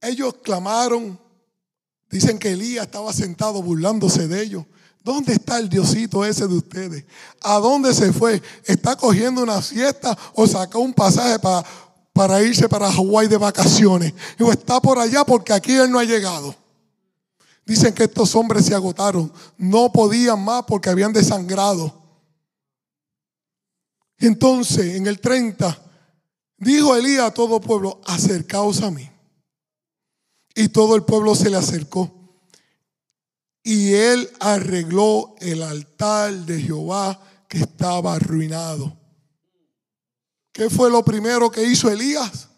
Ellos 0.00 0.34
clamaron, 0.42 1.18
dicen 2.10 2.38
que 2.38 2.52
Elías 2.52 2.86
estaba 2.86 3.12
sentado 3.12 3.62
burlándose 3.62 4.28
de 4.28 4.42
ellos. 4.42 4.66
¿Dónde 5.02 5.34
está 5.34 5.58
el 5.58 5.68
diosito 5.68 6.24
ese 6.24 6.46
de 6.46 6.54
ustedes? 6.54 7.04
¿A 7.42 7.58
dónde 7.58 7.92
se 7.94 8.12
fue? 8.12 8.42
¿Está 8.64 8.96
cogiendo 8.96 9.42
una 9.42 9.62
siesta 9.62 10.16
o 10.34 10.46
sacó 10.46 10.80
un 10.80 10.92
pasaje 10.92 11.38
para, 11.38 11.66
para 12.14 12.40
irse 12.42 12.68
para 12.68 12.90
Hawái 12.90 13.28
de 13.28 13.36
vacaciones? 13.36 14.14
O 14.40 14.50
está 14.50 14.80
por 14.80 14.98
allá 14.98 15.24
porque 15.24 15.52
aquí 15.52 15.72
él 15.72 15.90
no 15.90 15.98
ha 15.98 16.04
llegado. 16.04 16.54
Dicen 17.66 17.92
que 17.92 18.04
estos 18.04 18.34
hombres 18.34 18.64
se 18.64 18.74
agotaron. 18.74 19.32
No 19.58 19.92
podían 19.92 20.42
más 20.42 20.64
porque 20.64 20.88
habían 20.88 21.12
desangrado. 21.12 21.92
Entonces, 24.18 24.94
en 24.94 25.06
el 25.06 25.20
30, 25.20 25.76
dijo 26.56 26.94
Elías 26.94 27.26
a 27.26 27.34
todo 27.34 27.60
pueblo, 27.60 28.00
acercaos 28.06 28.82
a 28.82 28.90
mí. 28.90 29.10
Y 30.54 30.68
todo 30.68 30.94
el 30.94 31.02
pueblo 31.02 31.34
se 31.34 31.50
le 31.50 31.56
acercó. 31.56 32.10
Y 33.62 33.94
él 33.94 34.30
arregló 34.40 35.34
el 35.40 35.62
altar 35.62 36.32
de 36.32 36.60
Jehová 36.60 37.20
que 37.48 37.58
estaba 37.58 38.14
arruinado. 38.14 39.03
¿Qué 40.54 40.70
fue 40.70 40.88
lo 40.88 41.04
primero 41.04 41.50
que 41.50 41.64
hizo 41.64 41.90
Elías? 41.90 42.48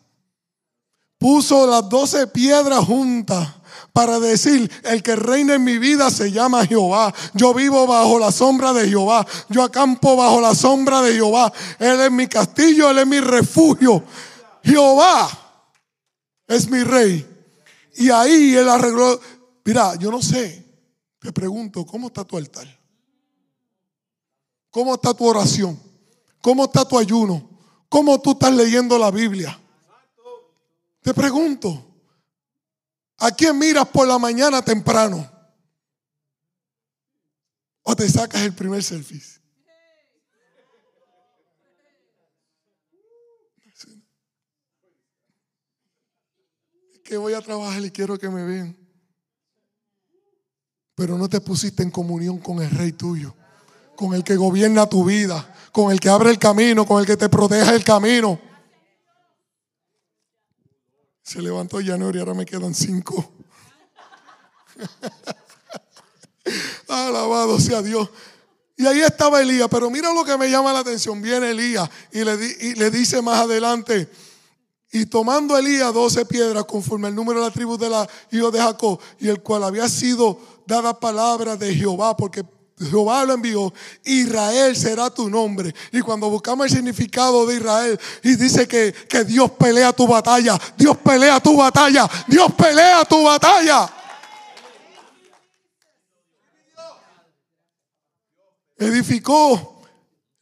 Puso 1.18 1.66
las 1.66 1.88
doce 1.88 2.26
piedras 2.26 2.84
juntas 2.84 3.48
para 3.90 4.20
decir, 4.20 4.70
el 4.84 5.02
que 5.02 5.16
reina 5.16 5.54
en 5.54 5.64
mi 5.64 5.78
vida 5.78 6.10
se 6.10 6.30
llama 6.30 6.66
Jehová. 6.66 7.14
Yo 7.32 7.54
vivo 7.54 7.86
bajo 7.86 8.18
la 8.18 8.30
sombra 8.30 8.74
de 8.74 8.86
Jehová. 8.86 9.26
Yo 9.48 9.62
acampo 9.62 10.14
bajo 10.14 10.42
la 10.42 10.54
sombra 10.54 11.00
de 11.00 11.14
Jehová. 11.14 11.50
Él 11.78 11.98
es 12.02 12.12
mi 12.12 12.26
castillo, 12.26 12.90
Él 12.90 12.98
es 12.98 13.06
mi 13.06 13.18
refugio. 13.18 14.04
Jehová 14.62 15.30
es 16.46 16.68
mi 16.68 16.82
rey. 16.84 17.26
Y 17.94 18.10
ahí 18.10 18.54
Él 18.54 18.68
arregló. 18.68 19.18
Mira, 19.64 19.94
yo 19.94 20.10
no 20.10 20.20
sé, 20.20 20.66
te 21.18 21.32
pregunto, 21.32 21.86
¿cómo 21.86 22.08
está 22.08 22.24
tu 22.24 22.36
altar? 22.36 22.68
¿Cómo 24.70 24.96
está 24.96 25.14
tu 25.14 25.24
oración? 25.24 25.80
¿Cómo 26.42 26.66
está 26.66 26.86
tu 26.86 26.98
ayuno? 26.98 27.55
¿Cómo 27.88 28.20
tú 28.20 28.32
estás 28.32 28.52
leyendo 28.52 28.98
la 28.98 29.10
Biblia? 29.10 29.58
Te 31.02 31.14
pregunto, 31.14 31.86
¿a 33.18 33.30
quién 33.30 33.58
miras 33.58 33.88
por 33.88 34.06
la 34.06 34.18
mañana 34.18 34.62
temprano? 34.62 35.30
¿O 37.82 37.94
te 37.94 38.08
sacas 38.08 38.42
el 38.42 38.54
primer 38.54 38.82
selfie? 38.82 39.22
Que 47.04 47.16
voy 47.16 47.34
a 47.34 47.40
trabajar 47.40 47.84
y 47.84 47.90
quiero 47.92 48.18
que 48.18 48.28
me 48.28 48.42
vean 48.42 48.86
pero 50.96 51.18
no 51.18 51.28
te 51.28 51.40
pusiste 51.40 51.82
en 51.82 51.90
comunión 51.90 52.38
con 52.38 52.60
el 52.62 52.70
rey 52.70 52.90
tuyo, 52.90 53.34
con 53.94 54.14
el 54.14 54.24
que 54.24 54.34
gobierna 54.34 54.88
tu 54.88 55.04
vida, 55.04 55.54
con 55.76 55.92
el 55.92 56.00
que 56.00 56.08
abre 56.08 56.30
el 56.30 56.38
camino, 56.38 56.86
con 56.86 57.00
el 57.00 57.06
que 57.06 57.18
te 57.18 57.28
protege 57.28 57.74
el 57.74 57.84
camino. 57.84 58.40
Se 61.22 61.42
levantó 61.42 61.80
January 61.84 62.16
y 62.16 62.20
ahora 62.20 62.32
me 62.32 62.46
quedan 62.46 62.74
cinco. 62.74 63.30
Alabado 66.88 67.60
sea 67.60 67.82
Dios. 67.82 68.08
Y 68.74 68.86
ahí 68.86 69.00
estaba 69.00 69.42
Elías, 69.42 69.68
pero 69.70 69.90
mira 69.90 70.14
lo 70.14 70.24
que 70.24 70.38
me 70.38 70.48
llama 70.48 70.72
la 70.72 70.78
atención. 70.78 71.20
Viene 71.20 71.50
Elías 71.50 71.90
y 72.10 72.24
le, 72.24 72.90
dice 72.90 73.20
más 73.20 73.42
adelante, 73.42 74.08
y 74.90 75.04
tomando 75.04 75.58
Elías 75.58 75.92
doce 75.92 76.24
piedras 76.24 76.64
conforme 76.64 77.08
al 77.08 77.14
número 77.14 77.40
de 77.40 77.48
la 77.48 77.52
tribu 77.52 77.76
de 77.76 77.90
la 77.90 78.08
hijos 78.30 78.50
de 78.50 78.60
Jacob, 78.60 78.98
y 79.20 79.28
el 79.28 79.42
cual 79.42 79.62
había 79.62 79.90
sido 79.90 80.40
dada 80.66 80.98
palabra 80.98 81.54
de 81.54 81.74
Jehová, 81.74 82.16
porque 82.16 82.46
Jehová 82.78 83.24
lo 83.24 83.32
envió, 83.32 83.72
Israel 84.04 84.76
será 84.76 85.08
tu 85.08 85.30
nombre. 85.30 85.74
Y 85.92 86.00
cuando 86.00 86.28
buscamos 86.28 86.66
el 86.66 86.72
significado 86.72 87.46
de 87.46 87.56
Israel, 87.56 87.98
y 88.22 88.36
dice 88.36 88.68
que, 88.68 88.92
que 88.92 89.24
Dios 89.24 89.50
pelea 89.52 89.92
tu 89.92 90.06
batalla, 90.06 90.58
Dios 90.76 90.96
pelea 90.98 91.40
tu 91.40 91.56
batalla, 91.56 92.08
Dios 92.26 92.52
pelea 92.52 93.04
tu 93.06 93.22
batalla. 93.24 93.90
Edificó 98.76 99.82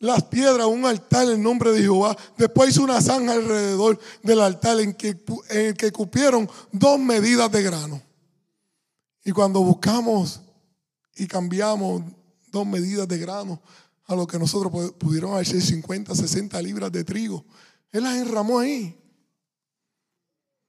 las 0.00 0.24
piedras, 0.24 0.66
un 0.66 0.84
altar 0.84 1.30
en 1.30 1.40
nombre 1.40 1.70
de 1.70 1.82
Jehová. 1.82 2.16
Después 2.36 2.70
hizo 2.70 2.82
una 2.82 3.00
zanja 3.00 3.32
alrededor 3.32 3.98
del 4.24 4.40
altar 4.40 4.80
en, 4.80 4.92
que, 4.92 5.16
en 5.50 5.66
el 5.66 5.76
que 5.76 5.92
cupieron 5.92 6.50
dos 6.72 6.98
medidas 6.98 7.50
de 7.52 7.62
grano. 7.62 8.02
Y 9.24 9.30
cuando 9.30 9.60
buscamos 9.60 10.40
y 11.16 11.26
cambiamos 11.26 12.02
dos 12.54 12.66
medidas 12.66 13.06
de 13.08 13.18
grano 13.18 13.60
a 14.06 14.14
lo 14.14 14.26
que 14.26 14.38
nosotros 14.38 14.92
pudieron 14.92 15.34
haber 15.34 15.46
50, 15.46 16.14
60 16.14 16.62
libras 16.62 16.92
de 16.92 17.04
trigo, 17.04 17.44
Él 17.90 18.04
las 18.04 18.16
enramó 18.16 18.60
ahí. 18.60 18.96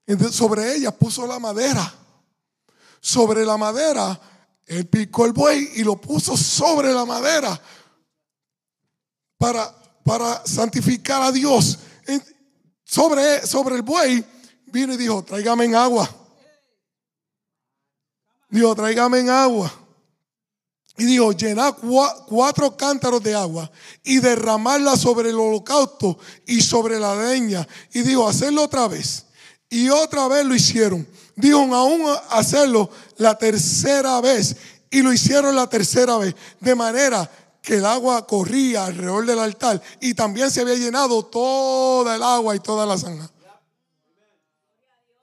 Entonces, 0.07 0.35
sobre 0.35 0.75
ellas 0.75 0.93
puso 0.93 1.25
la 1.25 1.39
madera. 1.39 1.93
Sobre 2.99 3.45
la 3.45 3.55
madera, 3.55 4.19
Él 4.65 4.87
picó 4.87 5.25
el 5.25 5.33
buey 5.33 5.69
y 5.75 5.83
lo 5.83 5.99
puso 5.99 6.35
sobre 6.35 6.91
la 6.91 7.05
madera 7.05 7.59
para, 9.37 9.73
para 10.03 10.45
santificar 10.45 11.21
a 11.21 11.31
Dios. 11.31 11.79
Sobre, 12.83 13.45
sobre 13.45 13.75
el 13.75 13.81
buey 13.81 14.25
vino 14.67 14.93
y 14.93 14.97
dijo, 14.97 15.23
tráigame 15.23 15.65
en 15.65 15.75
agua. 15.75 16.09
Dijo, 18.49 18.75
tráigame 18.75 19.19
en 19.19 19.29
agua. 19.29 19.84
Y 20.97 21.03
dijo, 21.05 21.33
llenar 21.33 21.75
cuatro 22.27 22.75
cántaros 22.77 23.21
de 23.21 23.35
agua 23.35 23.69
y 24.03 24.19
derramarla 24.19 24.95
sobre 24.95 25.29
el 25.29 25.39
holocausto 25.39 26.17
y 26.45 26.61
sobre 26.61 26.99
la 26.99 27.15
leña. 27.15 27.67
Y 27.93 28.01
dijo, 28.01 28.27
hacerlo 28.27 28.63
otra 28.63 28.87
vez. 28.87 29.25
Y 29.69 29.89
otra 29.89 30.27
vez 30.27 30.45
lo 30.45 30.55
hicieron. 30.55 31.05
Dijo, 31.35 31.59
aún 31.75 32.01
hacerlo 32.29 32.89
la 33.17 33.37
tercera 33.37 34.21
vez. 34.21 34.55
Y 34.89 35.01
lo 35.01 35.11
hicieron 35.11 35.53
la 35.53 35.67
tercera 35.67 36.17
vez. 36.17 36.33
De 36.61 36.75
manera 36.75 37.29
que 37.65 37.75
el 37.75 37.85
agua 37.85 38.25
corría 38.25 38.85
alrededor 38.85 39.25
del 39.25 39.39
altar 39.39 39.81
y 39.99 40.13
también 40.13 40.51
se 40.51 40.61
había 40.61 40.75
llenado 40.75 41.25
toda 41.25 42.15
el 42.15 42.23
agua 42.23 42.55
y 42.55 42.59
toda 42.59 42.85
la 42.85 42.97
zanja. 42.97 43.29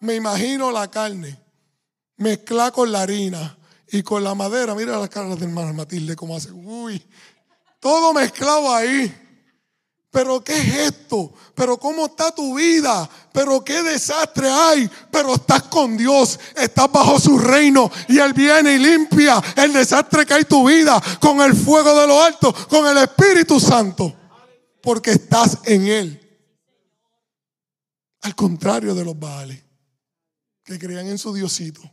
Me 0.00 0.16
imagino 0.16 0.72
la 0.72 0.90
carne 0.90 1.38
mezclar 2.16 2.72
con 2.72 2.90
la 2.90 3.02
harina 3.02 3.56
y 3.92 4.02
con 4.02 4.24
la 4.24 4.34
madera. 4.34 4.74
Mira 4.74 4.98
las 4.98 5.10
caras 5.10 5.38
de 5.38 5.44
hermana 5.44 5.72
Matilde 5.72 6.16
cómo 6.16 6.34
hace. 6.34 6.50
Uy, 6.50 7.00
todo 7.78 8.12
mezclado 8.12 8.74
ahí. 8.74 9.14
Pero 10.10 10.42
¿qué 10.42 10.52
es 10.52 10.74
esto? 10.76 11.32
Pero 11.54 11.78
¿cómo 11.78 12.06
está 12.06 12.34
tu 12.34 12.56
vida? 12.56 13.08
Pero 13.32 13.64
¿qué 13.64 13.82
desastre 13.82 14.48
hay? 14.50 14.90
Pero 15.10 15.34
estás 15.34 15.62
con 15.64 15.96
Dios, 15.96 16.38
estás 16.54 16.90
bajo 16.92 17.18
su 17.18 17.38
reino 17.38 17.90
y 18.08 18.18
Él 18.18 18.34
viene 18.34 18.74
y 18.74 18.78
limpia 18.78 19.42
el 19.56 19.72
desastre 19.72 20.26
que 20.26 20.34
hay 20.34 20.44
tu 20.44 20.68
vida 20.68 21.00
con 21.18 21.40
el 21.40 21.54
fuego 21.54 21.98
de 21.98 22.06
lo 22.06 22.22
alto, 22.22 22.52
con 22.68 22.86
el 22.86 22.98
Espíritu 22.98 23.58
Santo, 23.58 24.14
porque 24.82 25.12
estás 25.12 25.58
en 25.64 25.86
Él. 25.86 26.40
Al 28.20 28.34
contrario 28.34 28.94
de 28.94 29.04
los 29.04 29.18
Baales, 29.18 29.62
que 30.62 30.78
creían 30.78 31.06
en 31.08 31.18
su 31.18 31.32
Diosito. 31.32 31.91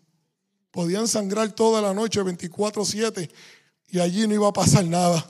Podían 0.80 1.10
sangrar 1.10 1.52
toda 1.52 1.82
la 1.82 1.94
noche 1.94 2.24
24/7 2.24 3.30
y 3.90 4.00
allí 4.00 4.26
no 4.26 4.34
iba 4.34 4.48
a 4.48 4.54
pasar 4.54 4.86
nada. 4.86 5.30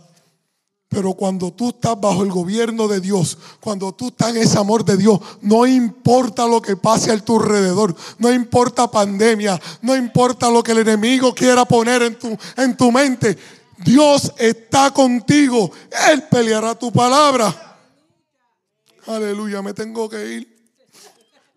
Pero 0.87 1.15
cuando 1.15 1.51
tú 1.51 1.69
estás 1.69 1.99
bajo 1.99 2.21
el 2.21 2.29
gobierno 2.29 2.87
de 2.87 2.99
Dios, 2.99 3.35
cuando 3.59 3.91
tú 3.91 4.09
estás 4.09 4.29
en 4.29 4.43
ese 4.43 4.59
amor 4.59 4.85
de 4.85 4.95
Dios, 4.95 5.19
no 5.41 5.65
importa 5.65 6.45
lo 6.45 6.61
que 6.61 6.77
pase 6.77 7.11
a 7.11 7.17
tu 7.17 7.41
alrededor, 7.41 7.95
no 8.19 8.31
importa 8.31 8.91
pandemia, 8.91 9.59
no 9.81 9.95
importa 9.95 10.51
lo 10.51 10.61
que 10.61 10.73
el 10.73 10.87
enemigo 10.87 11.33
quiera 11.33 11.65
poner 11.65 12.03
en 12.03 12.19
tu, 12.19 12.37
en 12.55 12.77
tu 12.77 12.91
mente, 12.91 13.35
Dios 13.83 14.31
está 14.37 14.91
contigo, 14.91 15.71
Él 16.11 16.25
peleará 16.29 16.75
tu 16.75 16.91
palabra. 16.91 17.79
Aleluya, 19.07 19.63
me 19.63 19.73
tengo 19.73 20.07
que 20.07 20.31
ir. 20.31 20.69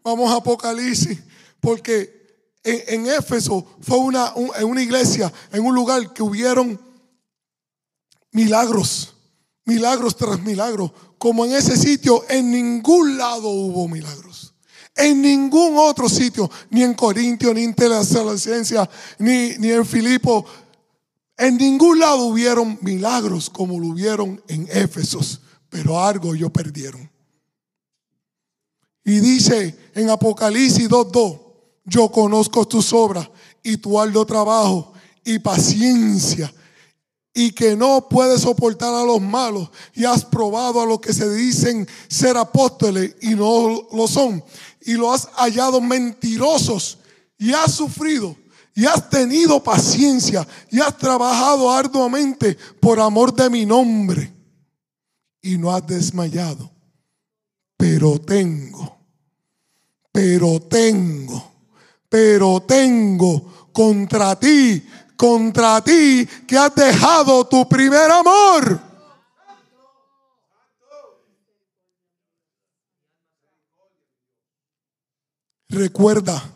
Vamos 0.02 0.32
a 0.32 0.36
Apocalipsis, 0.36 1.22
porque 1.60 2.21
en, 2.64 3.06
Éfeso 3.06 3.66
fue 3.80 3.98
una, 3.98 4.32
en 4.56 4.66
una 4.66 4.82
iglesia, 4.82 5.32
en 5.52 5.64
un 5.64 5.74
lugar 5.74 6.12
que 6.12 6.22
hubieron 6.22 6.80
milagros, 8.32 9.14
milagros 9.64 10.16
tras 10.16 10.40
milagros, 10.40 10.92
como 11.18 11.44
en 11.44 11.52
ese 11.52 11.76
sitio 11.76 12.24
en 12.28 12.50
ningún 12.50 13.16
lado 13.16 13.48
hubo 13.48 13.88
milagros. 13.88 14.54
En 14.94 15.22
ningún 15.22 15.76
otro 15.78 16.08
sitio, 16.08 16.50
ni 16.70 16.82
en 16.82 16.94
Corintio, 16.94 17.54
ni 17.54 17.64
en 17.64 17.74
Tesalonicenses, 17.74 18.78
ni, 19.18 19.56
ni 19.58 19.70
en 19.70 19.86
Filipo, 19.86 20.44
En 21.36 21.56
ningún 21.56 21.98
lado 21.98 22.26
hubieron 22.26 22.78
milagros 22.82 23.48
como 23.48 23.80
lo 23.80 23.88
hubieron 23.88 24.40
en 24.48 24.68
Éfesos, 24.70 25.40
pero 25.70 25.98
algo 25.98 26.34
ellos 26.34 26.50
perdieron. 26.52 27.10
Y 29.04 29.18
dice 29.18 29.90
en 29.94 30.10
Apocalipsis 30.10 30.88
2.2, 30.88 31.41
yo 31.84 32.10
conozco 32.10 32.66
tus 32.66 32.92
obras 32.92 33.28
y 33.62 33.76
tu 33.76 33.98
arduo 34.00 34.24
trabajo 34.24 34.92
y 35.24 35.38
paciencia 35.38 36.52
y 37.34 37.52
que 37.52 37.76
no 37.76 38.08
puedes 38.08 38.42
soportar 38.42 38.92
a 38.94 39.04
los 39.04 39.20
malos 39.20 39.70
y 39.94 40.04
has 40.04 40.24
probado 40.24 40.80
a 40.80 40.86
los 40.86 41.00
que 41.00 41.12
se 41.12 41.32
dicen 41.34 41.88
ser 42.08 42.36
apóstoles 42.36 43.16
y 43.22 43.34
no 43.34 43.86
lo 43.92 44.06
son 44.06 44.44
y 44.82 44.92
lo 44.94 45.12
has 45.12 45.28
hallado 45.34 45.80
mentirosos 45.80 46.98
y 47.38 47.52
has 47.52 47.72
sufrido 47.72 48.36
y 48.74 48.86
has 48.86 49.08
tenido 49.08 49.62
paciencia 49.62 50.46
y 50.70 50.80
has 50.80 50.96
trabajado 50.96 51.70
arduamente 51.70 52.56
por 52.80 53.00
amor 53.00 53.34
de 53.34 53.50
mi 53.50 53.66
nombre 53.66 54.32
y 55.42 55.58
no 55.58 55.74
has 55.74 55.86
desmayado. 55.86 56.70
Pero 57.76 58.18
tengo, 58.20 58.98
pero 60.12 60.60
tengo, 60.60 61.51
pero 62.12 62.60
tengo 62.60 63.70
contra 63.72 64.38
ti, 64.38 64.86
contra 65.16 65.80
ti 65.80 66.28
que 66.46 66.58
has 66.58 66.74
dejado 66.74 67.46
tu 67.46 67.66
primer 67.66 68.10
amor. 68.10 68.78
Recuerda, 75.70 76.54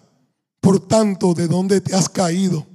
por 0.60 0.86
tanto, 0.86 1.32
de 1.32 1.48
dónde 1.48 1.80
te 1.80 1.96
has 1.96 2.10
caído. 2.10 2.66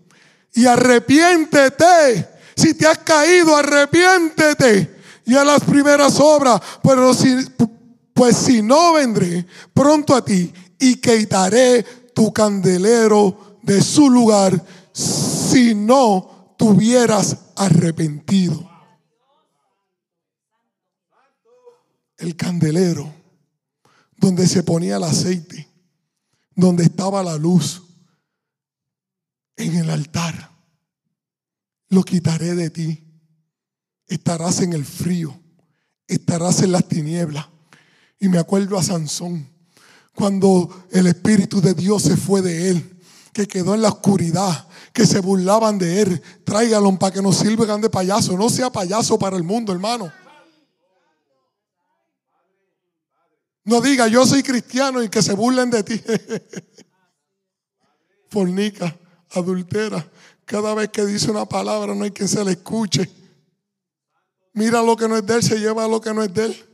Y 0.56 0.65
arrepiéntete. 0.65 2.28
Si 2.56 2.74
te 2.74 2.88
has 2.88 2.98
caído, 2.98 3.56
arrepiéntete. 3.56 4.98
Y 5.28 5.36
a 5.36 5.44
las 5.44 5.63
primeras 5.63 6.20
obras. 6.20 6.60
Pero 6.82 7.13
si, 7.13 7.46
pues 8.12 8.38
si 8.38 8.63
no, 8.63 8.94
vendré 8.94 9.46
pronto 9.72 10.15
a 10.15 10.26
ti 10.26 10.52
y 10.80 10.96
quitaré 10.96 12.01
tu 12.21 12.31
candelero 12.31 13.57
de 13.63 13.81
su 13.81 14.07
lugar 14.07 14.63
si 14.93 15.73
no 15.73 16.53
tuvieras 16.55 17.36
arrepentido. 17.55 18.69
El 22.17 22.36
candelero 22.36 23.12
donde 24.17 24.47
se 24.47 24.62
ponía 24.62 24.97
el 24.97 25.03
aceite 25.03 25.67
donde 26.55 26.84
estaba 26.84 27.23
la 27.23 27.38
luz, 27.38 27.81
en 29.55 29.77
el 29.77 29.89
altar. 29.89 30.51
Lo 31.89 32.03
quitaré 32.03 32.53
de 32.53 32.69
ti. 32.69 33.03
Estarás 34.05 34.62
en 34.62 34.73
el 34.73 34.86
frío, 34.86 35.41
estarás 36.07 36.62
en 36.62 36.71
las 36.71 36.88
tinieblas. 36.88 37.47
Y 38.19 38.29
me 38.29 38.38
acuerdo 38.38 38.77
a 38.77 38.84
Sansón, 38.84 39.51
cuando 40.21 40.86
el 40.91 41.07
Espíritu 41.07 41.62
de 41.62 41.73
Dios 41.73 42.03
se 42.03 42.15
fue 42.15 42.43
de 42.43 42.69
él, 42.69 42.99
que 43.34 43.47
quedó 43.47 43.73
en 43.73 43.81
la 43.81 43.88
oscuridad, 43.88 44.67
que 44.93 45.07
se 45.07 45.19
burlaban 45.19 45.79
de 45.79 45.99
él. 45.99 46.21
Tráiganlo 46.43 46.95
para 46.99 47.12
que 47.12 47.23
nos 47.23 47.38
sirvan 47.38 47.81
de 47.81 47.89
payaso. 47.89 48.38
No 48.38 48.47
sea 48.47 48.71
payaso 48.71 49.17
para 49.17 49.36
el 49.36 49.41
mundo, 49.41 49.73
hermano. 49.73 50.13
No 53.63 53.81
diga, 53.81 54.07
yo 54.07 54.23
soy 54.27 54.43
cristiano 54.43 55.01
y 55.01 55.10
que 55.10 55.23
se 55.23 55.34
burlen 55.34 55.71
de 55.71 55.81
ti. 55.81 55.99
Fornica, 58.29 58.95
adultera. 59.31 60.07
Cada 60.45 60.75
vez 60.75 60.89
que 60.89 61.03
dice 61.03 61.31
una 61.31 61.47
palabra 61.47 61.95
no 61.95 62.03
hay 62.03 62.12
quien 62.12 62.29
se 62.29 62.45
le 62.45 62.51
escuche. 62.51 63.10
Mira 64.53 64.84
lo 64.84 64.95
que 64.95 65.07
no 65.07 65.17
es 65.17 65.25
de 65.25 65.34
él, 65.34 65.41
se 65.41 65.57
lleva 65.57 65.88
lo 65.88 65.99
que 65.99 66.13
no 66.13 66.21
es 66.21 66.31
de 66.31 66.45
él. 66.45 66.65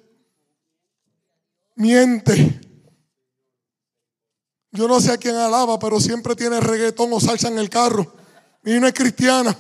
Miente. 1.78 2.67
Yo 4.72 4.88
no 4.88 5.00
sé 5.00 5.12
a 5.12 5.18
quién 5.18 5.36
alaba, 5.36 5.80
pero 5.80 6.00
siempre 6.00 6.36
tiene 6.36 6.60
reggaetón 6.60 7.12
o 7.14 7.20
salsa 7.20 7.48
en 7.48 7.58
el 7.58 7.70
carro. 7.70 8.14
Y 8.66 8.80
no 8.80 8.88
es 8.88 8.94
cristiana. 8.94 9.58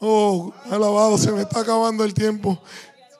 Oh, 0.00 0.52
alabado, 0.70 1.18
se 1.18 1.30
me 1.32 1.42
está 1.42 1.60
acabando 1.60 2.04
el 2.04 2.14
tiempo. 2.14 2.60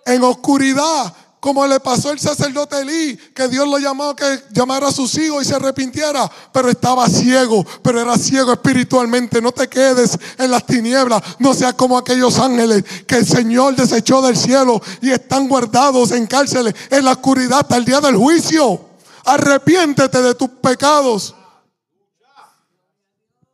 En 0.07 0.23
oscuridad 0.23 1.15
como 1.41 1.67
le 1.67 1.81
pasó 1.81 2.11
al 2.11 2.21
sacerdote 2.21 2.79
Elí, 2.79 3.17
que 3.35 3.49
Dios 3.49 3.67
lo 3.67 3.79
llamó 3.79 4.15
que 4.15 4.43
llamara 4.53 4.89
a 4.89 4.93
sus 4.93 5.17
hijos 5.17 5.43
y 5.43 5.49
se 5.49 5.55
arrepintiera, 5.55 6.31
pero 6.53 6.69
estaba 6.69 7.09
ciego, 7.09 7.65
pero 7.83 7.99
era 7.99 8.17
ciego 8.19 8.53
espiritualmente. 8.53 9.41
No 9.41 9.51
te 9.51 9.67
quedes 9.67 10.19
en 10.37 10.51
las 10.51 10.67
tinieblas, 10.67 11.23
no 11.39 11.55
seas 11.55 11.75
como 11.75 11.97
aquellos 11.97 12.39
ángeles 12.39 12.85
que 13.07 13.17
el 13.17 13.27
Señor 13.27 13.75
desechó 13.75 14.21
del 14.21 14.37
cielo 14.37 14.83
y 15.01 15.11
están 15.11 15.49
guardados 15.49 16.11
en 16.13 16.27
cárceles 16.27 16.75
en 16.91 17.07
la 17.07 17.13
oscuridad 17.13 17.61
hasta 17.61 17.79
el 17.79 17.87
día 17.87 18.01
del 18.03 18.17
juicio. 18.17 18.90
Arrepiéntete 19.25 20.23
de 20.23 20.35
tus 20.35 20.49
pecados. 20.49 21.35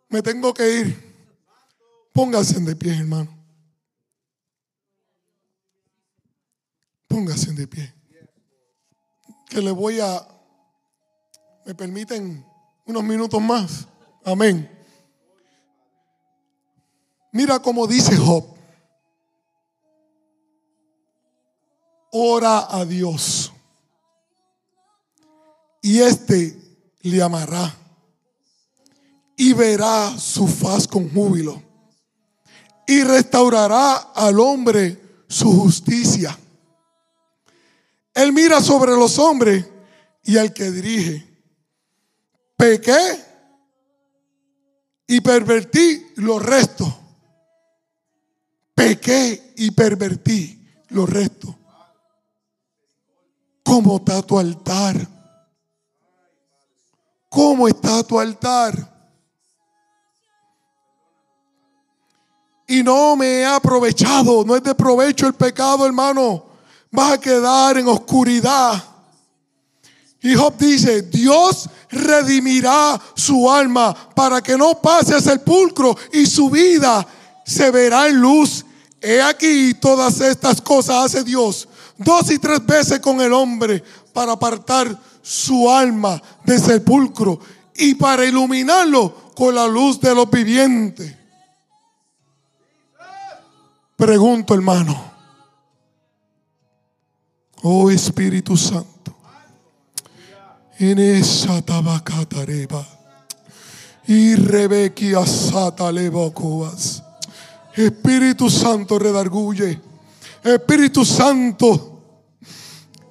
Me 0.09 0.22
tengo 0.22 0.55
que 0.55 0.81
ir. 0.81 1.07
Pónganse 2.12 2.61
de 2.61 2.76
pie, 2.76 2.96
hermano. 2.96 3.37
Póngase 7.09 7.52
de 7.52 7.66
pie. 7.66 7.94
Que 9.48 9.61
le 9.61 9.70
voy 9.70 10.00
a... 10.00 10.26
¿Me 11.64 11.74
permiten 11.74 12.46
unos 12.87 13.02
minutos 13.02 13.40
más? 13.42 13.87
Amén. 14.24 14.70
Mira 17.33 17.59
cómo 17.59 17.87
dice 17.87 18.16
Job. 18.16 18.46
Ora 22.12 22.66
a 22.70 22.85
Dios. 22.85 23.52
Y 25.87 26.01
éste 26.01 26.57
le 27.03 27.22
amará. 27.22 27.75
Y 29.37 29.53
verá 29.53 30.18
su 30.18 30.46
faz 30.46 30.88
con 30.88 31.09
júbilo. 31.11 31.62
Y 32.87 33.03
restaurará 33.03 33.96
al 34.14 34.40
hombre 34.40 35.01
su 35.29 35.51
justicia 35.61 36.38
él 38.16 38.33
mira 38.33 38.62
sobre 38.62 38.92
los 38.92 39.18
hombres 39.18 39.66
y 40.25 40.38
al 40.38 40.55
que 40.55 40.70
dirige. 40.70 41.22
Pequé 42.57 43.22
y 45.07 45.20
pervertí 45.20 46.07
los 46.16 46.42
restos. 46.42 46.88
Pequé 48.75 49.53
y 49.57 49.70
pervertí 49.70 50.66
los 50.88 51.11
restos. 51.11 51.55
¿Cómo 53.62 53.99
está 53.99 54.22
tu 54.22 54.38
altar? 54.38 54.96
¿Cómo 57.37 57.68
está 57.68 58.03
tu 58.03 58.18
altar? 58.18 58.75
Y 62.66 62.83
no 62.83 63.14
me 63.14 63.27
he 63.27 63.44
aprovechado, 63.44 64.42
no 64.42 64.57
es 64.57 64.62
de 64.62 64.75
provecho 64.75 65.27
el 65.27 65.35
pecado, 65.35 65.85
hermano 65.85 66.46
vas 66.90 67.12
a 67.12 67.20
quedar 67.20 67.77
en 67.77 67.88
oscuridad. 67.88 68.83
Y 70.22 70.35
Job 70.35 70.57
dice, 70.57 71.03
Dios 71.03 71.68
redimirá 71.90 72.99
su 73.14 73.51
alma 73.51 73.94
para 74.14 74.40
que 74.40 74.57
no 74.57 74.81
pase 74.81 75.14
a 75.14 75.20
sepulcro 75.20 75.94
y 76.14 76.25
su 76.25 76.49
vida 76.49 77.07
se 77.44 77.70
verá 77.70 78.09
en 78.09 78.18
luz. 78.18 78.64
He 78.99 79.20
aquí 79.20 79.75
todas 79.75 80.22
estas 80.22 80.62
cosas 80.62 81.05
hace 81.05 81.22
Dios 81.22 81.68
dos 81.99 82.31
y 82.31 82.38
tres 82.38 82.64
veces 82.64 83.01
con 83.01 83.20
el 83.20 83.33
hombre 83.33 83.83
para 84.12 84.33
apartar 84.33 84.99
su 85.27 85.69
alma 85.69 86.23
de 86.45 86.57
sepulcro 86.57 87.41
y 87.75 87.97
para 87.97 88.25
iluminarlo 88.25 89.33
con 89.35 89.57
la 89.57 89.67
luz 89.67 90.01
de 90.01 90.15
los 90.15 90.31
vivientes. 90.31 91.17
Pregunto, 93.96 94.55
hermano. 94.55 95.13
Oh 97.63 97.90
Espíritu 97.90 98.57
Santo. 98.57 99.17
En 100.79 101.00
esa 101.00 101.61
tabacatareba. 101.61 102.87
Y 104.07 104.37
rebequia 104.37 105.27
sata 105.27 105.90
Espíritu 107.75 108.48
Santo 108.48 108.96
redarguye. 108.96 109.81
Espíritu 110.44 111.05
Santo, 111.05 112.00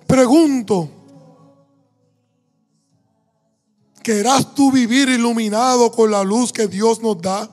pregunto, 0.08 0.96
¿querrás 4.06 4.53
tú 4.53 4.72
vivir 4.72 5.10
iluminado 5.10 5.91
con 5.91 6.12
la 6.12 6.24
luz 6.24 6.53
que 6.53 6.68
Dios 6.68 7.01
nos 7.01 7.20
da? 7.20 7.49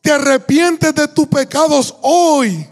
¿Te 0.00 0.12
arrepientes 0.12 0.94
de 0.94 1.08
tus 1.08 1.26
pecados 1.26 1.96
hoy? 2.00 2.64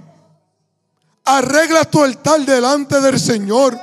Arregla 1.25 1.85
tu 1.85 2.01
altar 2.05 2.43
delante 2.47 3.01
del 3.01 3.19
Señor 3.19 3.77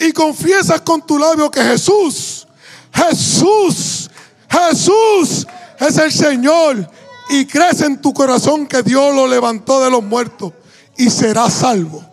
y 0.00 0.10
confiesas 0.10 0.80
con 0.80 1.00
tu 1.06 1.16
labio 1.16 1.48
que 1.48 1.62
Jesús, 1.62 2.44
Jesús, 2.92 4.10
Jesús 4.50 5.46
es 5.78 5.98
el 5.98 6.10
Señor 6.10 6.90
y 7.30 7.46
crees 7.46 7.82
en 7.82 8.02
tu 8.02 8.12
corazón 8.12 8.66
que 8.66 8.82
Dios 8.82 9.14
lo 9.14 9.28
levantó 9.28 9.80
de 9.80 9.92
los 9.92 10.02
muertos 10.02 10.52
y 10.96 11.08
serás 11.08 11.52
salvo. 11.52 12.04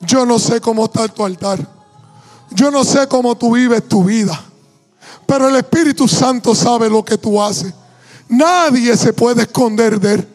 Yo 0.00 0.26
no 0.26 0.38
sé 0.38 0.60
cómo 0.60 0.84
está 0.84 1.08
tu 1.08 1.24
altar. 1.24 1.79
Yo 2.50 2.70
no 2.70 2.84
sé 2.84 3.06
cómo 3.06 3.36
tú 3.36 3.54
vives 3.54 3.88
tu 3.88 4.04
vida. 4.04 4.38
Pero 5.26 5.48
el 5.48 5.56
Espíritu 5.56 6.08
Santo 6.08 6.54
sabe 6.54 6.90
lo 6.90 7.04
que 7.04 7.16
tú 7.16 7.40
haces. 7.40 7.72
Nadie 8.28 8.96
se 8.96 9.12
puede 9.12 9.42
esconder 9.42 10.00
de 10.00 10.14
él. 10.14 10.28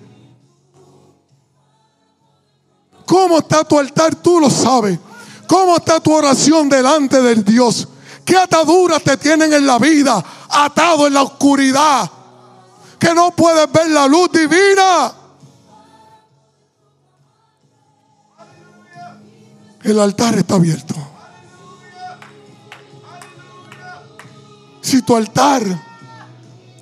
¿Cómo 3.06 3.40
está 3.40 3.64
tu 3.64 3.78
altar? 3.78 4.16
Tú 4.16 4.40
lo 4.40 4.50
sabes. 4.50 4.98
¿Cómo 5.48 5.78
está 5.78 6.00
tu 6.00 6.14
oración 6.14 6.70
delante 6.70 7.22
del 7.22 7.44
Dios? 7.44 7.88
¿Qué 8.24 8.36
ataduras 8.36 9.04
te 9.04 9.18
tienen 9.18 9.54
en 9.54 9.68
la 9.68 9.78
vida? 9.78 10.24
Atado 10.50 11.08
en 11.08 11.14
la 11.14 11.22
oscuridad. 11.22 12.10
Que 12.98 13.14
no 13.14 13.32
puedes 13.32 13.72
ver 13.72 13.92
la 13.92 14.08
luz 14.08 14.32
divina. 14.32 15.14
El 19.84 20.00
altar 20.00 20.36
está 20.36 20.56
abierto. 20.56 21.05
Si 24.86 25.02
tu 25.02 25.16
altar 25.16 25.64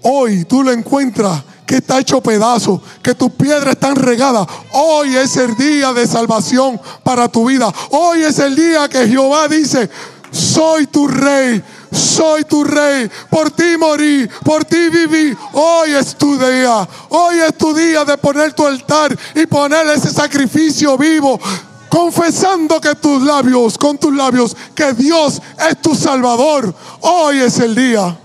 hoy 0.01 0.43
tú 0.43 0.61
lo 0.61 0.73
encuentras 0.73 1.41
que 1.65 1.77
está 1.77 1.99
hecho 1.99 2.19
pedazo, 2.19 2.81
que 3.01 3.15
tus 3.15 3.31
piedras 3.31 3.75
están 3.75 3.95
regadas. 3.95 4.45
Hoy 4.73 5.15
es 5.15 5.37
el 5.37 5.55
día 5.55 5.93
de 5.93 6.05
salvación 6.05 6.81
para 7.01 7.29
tu 7.29 7.45
vida. 7.45 7.73
Hoy 7.91 8.23
es 8.23 8.37
el 8.39 8.57
día 8.57 8.89
que 8.89 9.07
Jehová 9.07 9.47
dice, 9.47 9.89
soy 10.29 10.87
tu 10.87 11.07
rey, 11.07 11.63
soy 11.89 12.43
tu 12.43 12.65
rey, 12.65 13.09
por 13.29 13.49
ti 13.51 13.77
morí, 13.79 14.29
por 14.43 14.65
ti 14.65 14.89
viví. 14.89 15.33
Hoy 15.53 15.91
es 15.91 16.13
tu 16.17 16.37
día, 16.37 16.85
hoy 17.07 17.39
es 17.39 17.57
tu 17.57 17.73
día 17.73 18.03
de 18.03 18.17
poner 18.17 18.51
tu 18.51 18.67
altar 18.67 19.17
y 19.33 19.45
poner 19.45 19.87
ese 19.87 20.09
sacrificio 20.09 20.97
vivo. 20.97 21.39
Confesando 21.93 22.81
que 22.81 22.95
tus 22.95 23.21
labios, 23.21 23.77
con 23.77 23.99
tus 23.99 24.11
labios, 24.11 24.57
que 24.73 24.93
Dios 24.93 25.39
es 25.69 25.79
tu 25.79 25.93
Salvador. 25.93 26.73
Hoy 27.01 27.37
es 27.37 27.59
el 27.59 27.75
día. 27.75 28.17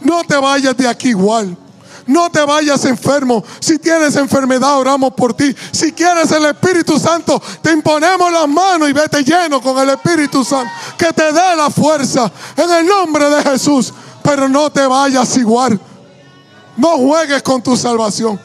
No 0.00 0.24
te 0.24 0.34
vayas 0.34 0.76
de 0.76 0.88
aquí 0.88 1.10
igual. 1.10 1.56
No 2.08 2.28
te 2.28 2.44
vayas 2.44 2.84
enfermo. 2.86 3.44
Si 3.60 3.78
tienes 3.78 4.16
enfermedad, 4.16 4.80
oramos 4.80 5.14
por 5.14 5.32
ti. 5.32 5.54
Si 5.70 5.92
quieres 5.92 6.32
el 6.32 6.44
Espíritu 6.46 6.98
Santo, 6.98 7.40
te 7.62 7.70
imponemos 7.70 8.32
las 8.32 8.48
manos 8.48 8.90
y 8.90 8.92
vete 8.92 9.22
lleno 9.22 9.62
con 9.62 9.78
el 9.78 9.90
Espíritu 9.90 10.44
Santo. 10.44 10.72
Que 10.98 11.12
te 11.12 11.32
dé 11.32 11.54
la 11.56 11.70
fuerza 11.70 12.32
en 12.56 12.68
el 12.68 12.84
nombre 12.84 13.30
de 13.30 13.44
Jesús. 13.44 13.94
Pero 14.24 14.48
no 14.48 14.70
te 14.70 14.84
vayas 14.84 15.36
igual. 15.36 15.78
No 16.76 16.96
juegues 16.96 17.44
con 17.44 17.62
tu 17.62 17.76
salvación. 17.76 18.40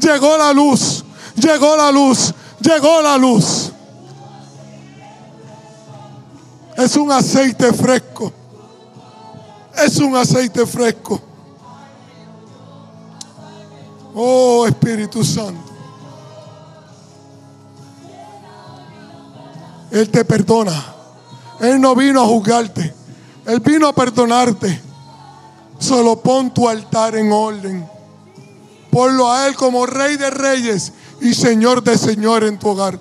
Llegó 0.00 0.36
la 0.36 0.52
luz. 0.52 1.04
Llegó 1.36 1.76
la 1.76 1.92
luz. 1.92 2.34
Llegó 2.66 3.00
la 3.00 3.16
luz. 3.16 3.70
Es 6.76 6.96
un 6.96 7.12
aceite 7.12 7.72
fresco. 7.72 8.32
Es 9.76 9.98
un 9.98 10.16
aceite 10.16 10.66
fresco. 10.66 11.20
Oh 14.16 14.66
Espíritu 14.66 15.22
Santo. 15.22 15.72
Él 19.92 20.10
te 20.10 20.24
perdona. 20.24 20.94
Él 21.60 21.80
no 21.80 21.94
vino 21.94 22.20
a 22.20 22.26
juzgarte. 22.26 22.92
Él 23.46 23.60
vino 23.60 23.86
a 23.86 23.94
perdonarte. 23.94 24.82
Solo 25.78 26.20
pon 26.20 26.52
tu 26.52 26.68
altar 26.68 27.14
en 27.14 27.30
orden. 27.30 27.88
Ponlo 28.90 29.30
a 29.30 29.46
Él 29.46 29.54
como 29.54 29.86
Rey 29.86 30.16
de 30.16 30.30
Reyes 30.30 30.92
y 31.20 31.34
Señor 31.34 31.82
de 31.82 31.96
Señores 31.96 32.48
en 32.48 32.58
tu 32.58 32.68
hogar. 32.68 32.98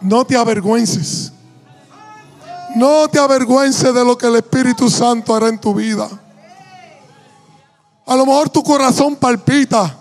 No 0.00 0.24
te 0.24 0.36
avergüences. 0.36 1.32
No 2.76 3.08
te 3.08 3.18
avergüences 3.18 3.94
de 3.94 4.04
lo 4.04 4.18
que 4.18 4.26
el 4.26 4.36
Espíritu 4.36 4.90
Santo 4.90 5.34
hará 5.34 5.48
en 5.48 5.58
tu 5.58 5.74
vida. 5.74 6.08
A 8.04 8.14
lo 8.14 8.26
mejor 8.26 8.50
tu 8.50 8.62
corazón 8.62 9.16
palpita 9.16 9.96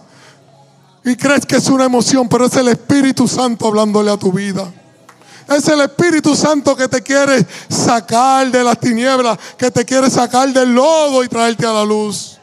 y 1.04 1.16
crees 1.16 1.46
que 1.46 1.56
es 1.56 1.68
una 1.68 1.86
emoción, 1.86 2.28
pero 2.28 2.46
es 2.46 2.56
el 2.56 2.68
Espíritu 2.68 3.28
Santo 3.28 3.68
hablándole 3.68 4.12
a 4.12 4.18
tu 4.18 4.32
vida. 4.32 4.72
Es 5.48 5.68
el 5.68 5.82
Espíritu 5.82 6.36
Santo 6.36 6.76
que 6.76 6.88
te 6.88 7.02
quiere 7.02 7.46
sacar 7.70 8.52
de 8.52 8.64
las 8.64 8.80
tinieblas, 8.80 9.38
que 9.58 9.70
te 9.70 9.86
quiere 9.86 10.10
sacar 10.10 10.52
del 10.52 10.74
lodo 10.74 11.24
y 11.24 11.28
traerte 11.28 11.66
a 11.66 11.74
la 11.74 11.86
luz. 11.86 12.35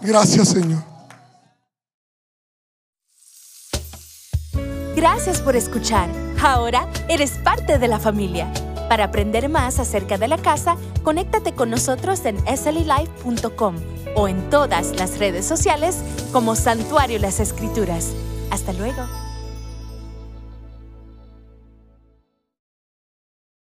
Gracias, 0.00 0.48
Señor. 0.48 0.82
Gracias 4.94 5.40
por 5.40 5.56
escuchar. 5.56 6.08
Ahora 6.42 6.88
eres 7.08 7.32
parte 7.32 7.78
de 7.78 7.88
la 7.88 7.98
familia. 7.98 8.50
Para 8.88 9.04
aprender 9.04 9.48
más 9.48 9.78
acerca 9.78 10.16
de 10.16 10.28
la 10.28 10.38
casa, 10.38 10.76
conéctate 11.02 11.52
con 11.52 11.70
nosotros 11.70 12.24
en 12.24 12.38
sllife.com 12.38 13.76
o 14.14 14.28
en 14.28 14.48
todas 14.48 14.96
las 14.96 15.18
redes 15.18 15.44
sociales 15.44 15.98
como 16.32 16.54
Santuario 16.54 17.18
Las 17.18 17.40
Escrituras. 17.40 18.12
Hasta 18.50 18.72
luego. 18.72 19.25